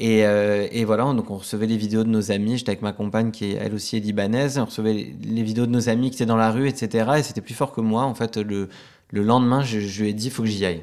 [0.00, 2.92] Et, euh, et voilà, donc on recevait les vidéos de nos amis, j'étais avec ma
[2.92, 6.18] compagne qui est elle aussi est libanaise, on recevait les, vidéos de nos amis qui
[6.18, 7.10] étaient dans la rue, etc.
[7.18, 8.04] Et c'était plus fort que moi.
[8.04, 8.68] En fait, le,
[9.10, 10.82] le lendemain, je, lui ai dit, il faut que j'y aille.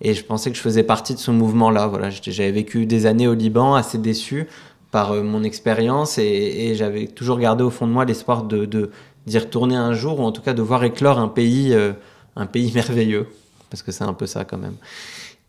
[0.00, 1.86] Et je pensais que je faisais partie de ce mouvement-là.
[1.86, 4.48] Voilà, j'avais vécu des années au Liban, assez déçu
[4.90, 8.90] par euh, mon expérience, et, j'avais toujours gardé au fond de moi l'espoir de
[9.26, 11.92] d'y retourner un jour, ou en tout cas de voir éclore un pays, euh,
[12.36, 13.26] un pays merveilleux,
[13.68, 14.76] parce que c'est un peu ça quand même.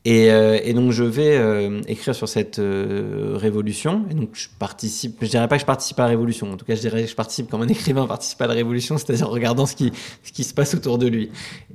[0.03, 4.03] Et, euh, donc je vais écrire sur cette révolution.
[4.09, 5.17] Et donc je participe.
[5.21, 6.51] Je dirais pas que je participe à la révolution.
[6.51, 8.97] En tout cas, je dirais que je participe comme un écrivain participe à la révolution,
[8.97, 11.29] c'est-à-dire en regardant ce qui ce qui se passe autour de lui.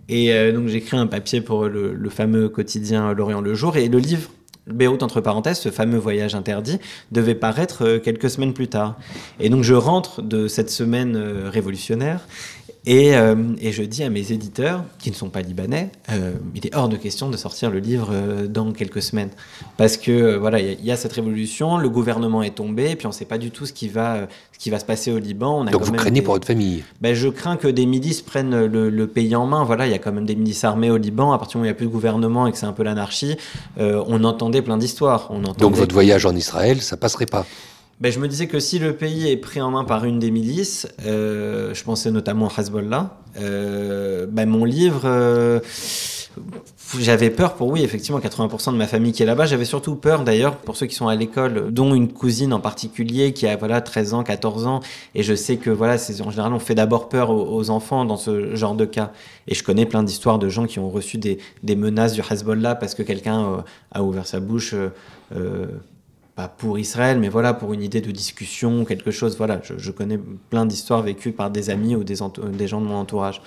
[0.09, 3.76] Et donc j'écris un papier pour le fameux quotidien L'Orient le jour.
[3.76, 4.29] Et le livre
[4.66, 6.79] Beyrouth entre parenthèses, ce fameux voyage interdit,
[7.12, 8.96] devait paraître euh, quelques semaines plus tard.
[9.38, 12.26] Et donc je rentre de cette semaine euh, révolutionnaire
[12.87, 16.64] et, euh, et je dis à mes éditeurs, qui ne sont pas libanais, euh, il
[16.66, 19.31] est hors de question de sortir le livre euh, dans quelques semaines.
[19.77, 22.90] Parce que voilà, il y, a- il y a cette révolution, le gouvernement est tombé,
[22.92, 24.85] et puis on ne sait pas du tout ce qui va, ce qui va se
[24.85, 25.58] passer au Liban.
[25.61, 26.85] On a Donc vous craignez des- pour votre famille?
[27.00, 29.65] Ben, je crains que des milices prennent le, le pays en main.
[29.65, 31.33] Voilà, il y a quand même des milices armées au Liban.
[31.33, 32.73] À partir du moment où il n'y a plus de gouvernement et que c'est un
[32.73, 33.37] peu l'anarchie,
[33.79, 35.31] on entendait plein d'histoires.
[35.58, 37.44] Donc votre voyage en Israël, ça passerait pas?
[38.01, 40.31] Ben, je me disais que si le pays est pris en main par une des
[40.31, 45.61] milices, euh, je pensais notamment à Hezbollah, euh, ben, mon livre, euh,
[47.01, 49.47] J'avais peur pour, oui, effectivement, 80% de ma famille qui est là-bas.
[49.47, 53.33] J'avais surtout peur, d'ailleurs, pour ceux qui sont à l'école, dont une cousine en particulier
[53.33, 54.81] qui a, voilà, 13 ans, 14 ans.
[55.15, 58.55] Et je sais que, voilà, en général, on fait d'abord peur aux, enfants dans ce
[58.55, 59.13] genre de cas.
[59.49, 62.75] Et je connais plein d'histoires de gens qui ont reçu des, des menaces du Hezbollah
[62.75, 63.57] parce que quelqu'un euh,
[63.92, 64.90] a ouvert sa bouche, euh,
[65.35, 65.67] euh,
[66.37, 69.39] pas pour Israël, mais voilà, pour une idée de discussion, quelque chose.
[69.39, 70.21] Voilà, je, connais
[70.51, 73.41] plein d'histoires vécues par des amis ou des, gens de mon entourage.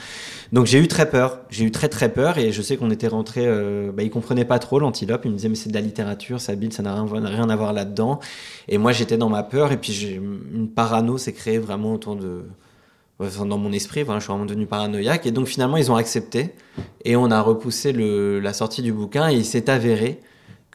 [0.53, 3.07] Donc j'ai eu très peur, j'ai eu très très peur et je sais qu'on était
[3.07, 5.81] rentré, euh, bah, il comprenait pas trop l'antilope, il me disait mais c'est de la
[5.81, 8.19] littérature, ça Bill, ça n'a rien, à voir là-dedans.
[8.67, 12.41] Et moi j'étais dans ma peur et puis une parano s'est créée vraiment autour de,
[13.19, 16.55] dans mon esprit, voilà, je suis vraiment devenu paranoïaque et donc finalement ils ont accepté
[17.05, 20.21] et on a repoussé la sortie du bouquin et il s'est avéré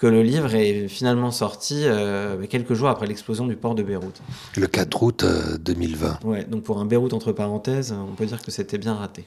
[0.05, 4.21] que le livre est finalement sorti euh, quelques jours après l'explosion du port de Beyrouth.
[4.55, 6.25] Le 4 août euh, 2020.
[6.25, 9.27] Ouais, donc pour un Beyrouth entre parenthèses, on peut dire que c'était bien raté.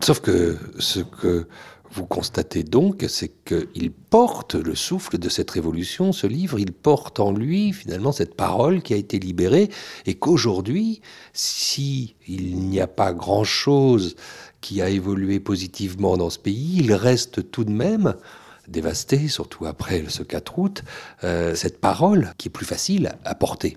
[0.00, 1.48] Sauf que ce que
[1.90, 7.20] vous constatez donc, c'est qu'il porte le souffle de cette révolution, ce livre, il porte
[7.20, 9.68] en lui finalement cette parole qui a été libérée,
[10.06, 11.02] et qu'aujourd'hui,
[11.34, 14.16] si il n'y a pas grand-chose
[14.62, 18.14] qui a évolué positivement dans ce pays, il reste tout de même
[18.68, 20.84] dévasté, surtout après ce 4 août,
[21.24, 23.76] euh, cette parole qui est plus facile à porter.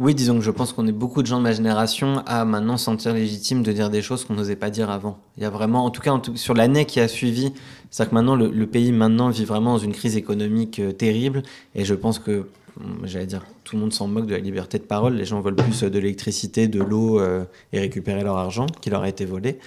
[0.00, 2.76] Oui, disons que je pense qu'on est beaucoup de gens de ma génération à maintenant
[2.76, 5.18] se sentir légitime de dire des choses qu'on n'osait pas dire avant.
[5.36, 7.52] Il y a vraiment, en tout cas sur l'année qui a suivi,
[7.90, 11.44] c'est-à-dire que maintenant le, pays maintenant vit vraiment dans une crise économique euh, terrible
[11.76, 12.48] et je pense que,
[13.04, 15.14] j'allais dire, tout le monde s'en moque de la liberté de parole.
[15.14, 18.90] Les gens veulent plus euh, de l'électricité, de l'eau euh, et récupérer leur argent qui
[18.90, 19.58] leur a été volé.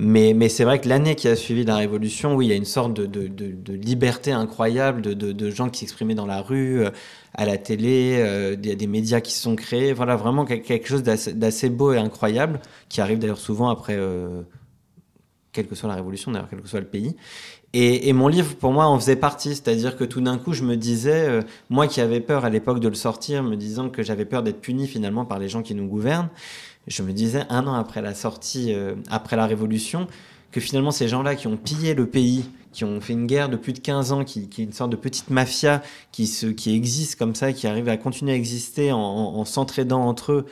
[0.00, 2.64] Mais, c'est vrai que l'année qui a suivi la révolution, oui, il y a une
[2.64, 6.90] sorte de, liberté incroyable de, gens qui s'exprimaient dans la rue, euh,
[7.34, 9.92] à la télé, euh, il y a des médias qui sont créés.
[9.92, 14.42] Voilà, vraiment quel- quelque chose d'assez beau et incroyable, qui arrive d'ailleurs souvent après, euh,
[15.52, 17.16] quelle que soit la révolution, d'ailleurs, quel que soit le pays.
[17.74, 19.50] Et, mon livre, pour moi, en faisait partie.
[19.50, 22.80] C'est-à-dire que tout d'un coup, je me disais, euh, moi qui avais peur à l'époque
[22.80, 25.74] de le sortir, me disant que j'avais peur d'être puni finalement par les gens qui
[25.74, 26.30] nous gouvernent,
[26.86, 30.06] je me disais, un an après la sortie, euh, après la révolution,
[30.50, 33.56] que finalement ces gens-là qui ont pillé le pays, qui ont fait une guerre de
[33.56, 36.24] plus de 15 ans, qui, est une sorte de petite mafia qui,
[36.74, 40.46] existe comme ça, qui arrive à continuer à exister en- en s'entraidant entre eux,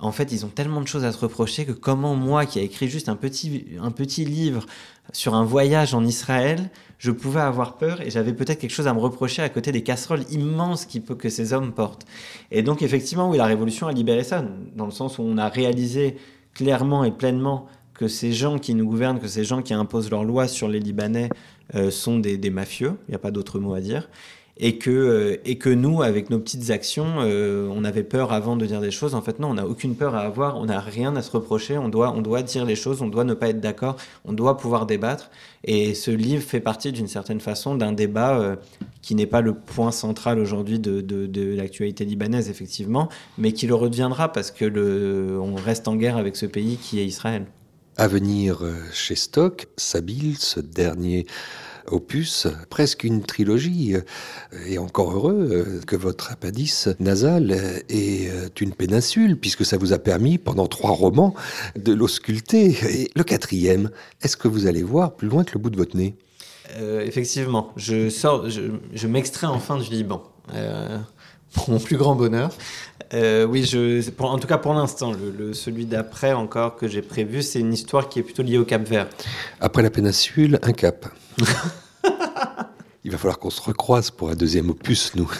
[0.00, 2.62] en fait, ils ont tellement de choses à se reprocher que comment moi, qui a
[2.62, 4.64] écrit juste un petit, un petit livre
[5.12, 8.94] sur un voyage en Israël, je pouvais avoir peur et j'avais peut-être quelque chose à
[8.94, 12.06] me reprocher à côté des casseroles immenses que ces hommes portent.
[12.52, 14.44] Et donc, effectivement, oui, la révolution a libéré ça,
[14.76, 16.16] dans le sens où on a réalisé
[16.54, 20.24] clairement et pleinement que ces gens qui nous gouvernent, que ces gens qui imposent leurs
[20.24, 21.30] lois sur les Libanais
[21.74, 24.08] euh, sont des mafieux, il n'y a pas d'autre mot à dire,
[24.60, 28.56] et que, euh, et que nous, avec nos petites actions, euh, on avait peur avant
[28.56, 29.14] de dire des choses.
[29.14, 31.78] En fait, non, on n'a aucune peur à avoir, on n'a rien à se reprocher,
[31.78, 34.56] on doit, on doit dire les choses, on doit ne pas être d'accord, on doit
[34.56, 35.30] pouvoir débattre.
[35.64, 38.56] Et ce livre fait partie d'une certaine façon d'un débat euh,
[39.00, 43.68] qui n'est pas le point central aujourd'hui de, de, de l'actualité libanaise, effectivement, mais qui
[43.68, 47.46] le redeviendra parce que le, on reste en guerre avec ce pays qui est Israël.
[47.96, 51.26] À venir chez Stock, Sabil, ce dernier
[51.92, 53.94] opus, presque une trilogie,
[54.66, 57.52] et encore heureux euh, que votre appendice nasal
[57.88, 61.34] est euh, une péninsule, puisque ça vous a permis, pendant trois romans,
[61.76, 62.76] de l'ausculter.
[62.88, 63.90] Et le quatrième,
[64.22, 66.16] est-ce que vous allez voir plus loin que le bout de votre nez?
[66.76, 68.62] Euh, effectivement, je sors, je,
[68.92, 70.22] je m'extrais enfin du Liban.
[70.54, 70.98] Euh,
[71.54, 72.50] pour mon plus grand bonheur.
[73.14, 76.86] Euh, oui, je, pour, en tout cas pour l'instant, le, le- celui d'après encore que
[76.86, 79.08] j'ai prévu, c'est une histoire qui est plutôt liée au Cap Vert.
[79.60, 81.06] Après la péninsule, un cap.
[83.04, 85.30] Il va falloir qu'on se recroise pour un deuxième opus, nous,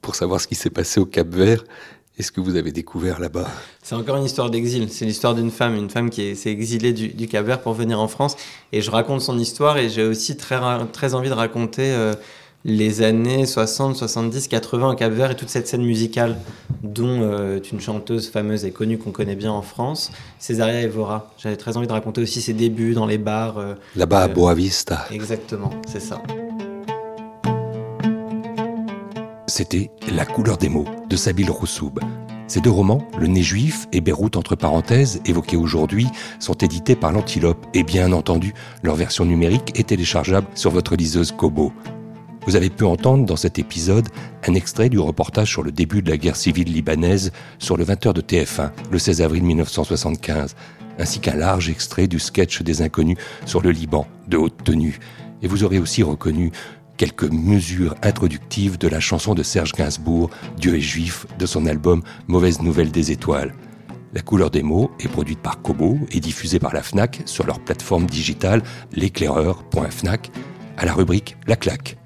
[0.00, 1.64] pour savoir ce qui s'est passé au Cap Vert
[2.18, 3.48] et ce que vous avez découvert là-bas.
[3.82, 4.90] C'est encore une histoire d'exil.
[4.92, 7.98] C'est l'histoire d'une femme, une femme qui est- s'est exilée du, Cap Vert pour venir
[7.98, 8.36] en France.
[8.72, 10.60] Et je raconte son histoire et j'ai aussi très,
[10.92, 12.14] très envie de raconter euh,
[12.64, 16.36] les années 60, 70, 80 au Cap Vert et toute cette scène musicale
[16.82, 21.32] dont euh, une chanteuse fameuse et connue qu'on connaît bien en France, Césaria Evora.
[21.38, 23.58] J'avais très envie de raconter aussi ses débuts dans les bars.
[23.58, 25.06] euh, Là-bas à euh, Boa Vista.
[25.10, 26.22] Exactement, c'est ça.
[29.48, 31.98] C'était La couleur des mots de Sabil Roussoub.
[32.46, 36.06] Ces deux romans, Le nez juif et Beyrouth entre parenthèses, évoqués aujourd'hui,
[36.38, 41.32] sont édités par l'Antilope et bien entendu, leur version numérique est téléchargeable sur votre liseuse
[41.32, 41.72] Kobo.
[42.44, 44.08] Vous avez pu entendre dans cet épisode
[44.48, 48.12] un extrait du reportage sur le début de la guerre civile libanaise sur le 20h
[48.14, 50.56] de TF1, le 16 avril 1975,
[50.98, 53.16] ainsi qu'un large extrait du sketch des inconnus
[53.46, 54.98] sur le Liban, de haute tenue.
[55.42, 56.50] Et vous aurez aussi reconnu
[56.96, 60.28] quelques mesures introductives de la chanson de Serge Gainsbourg,
[60.58, 63.54] Dieu est juif, de son album Mauvaise nouvelle des étoiles.
[64.14, 67.60] La couleur des mots est produite par Kobo et diffusée par la FNAC sur leur
[67.60, 68.62] plateforme digitale
[68.92, 70.32] l'éclaireur.fnac
[70.76, 72.01] à la rubrique La Claque.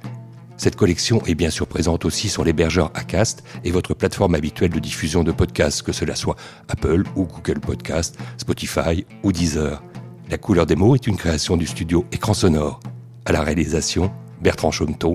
[0.57, 4.79] Cette collection est bien sûr présente aussi sur l'hébergeur Acast et votre plateforme habituelle de
[4.79, 6.37] diffusion de podcasts, que cela soit
[6.69, 9.83] Apple ou Google Podcast, Spotify ou Deezer.
[10.31, 12.81] La couleur des mots est une création du studio Écran Sonore.
[13.27, 15.15] À la réalisation, Bertrand Chaumeton.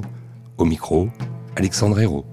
[0.57, 1.09] Au micro,
[1.55, 2.25] Alexandre Hérault.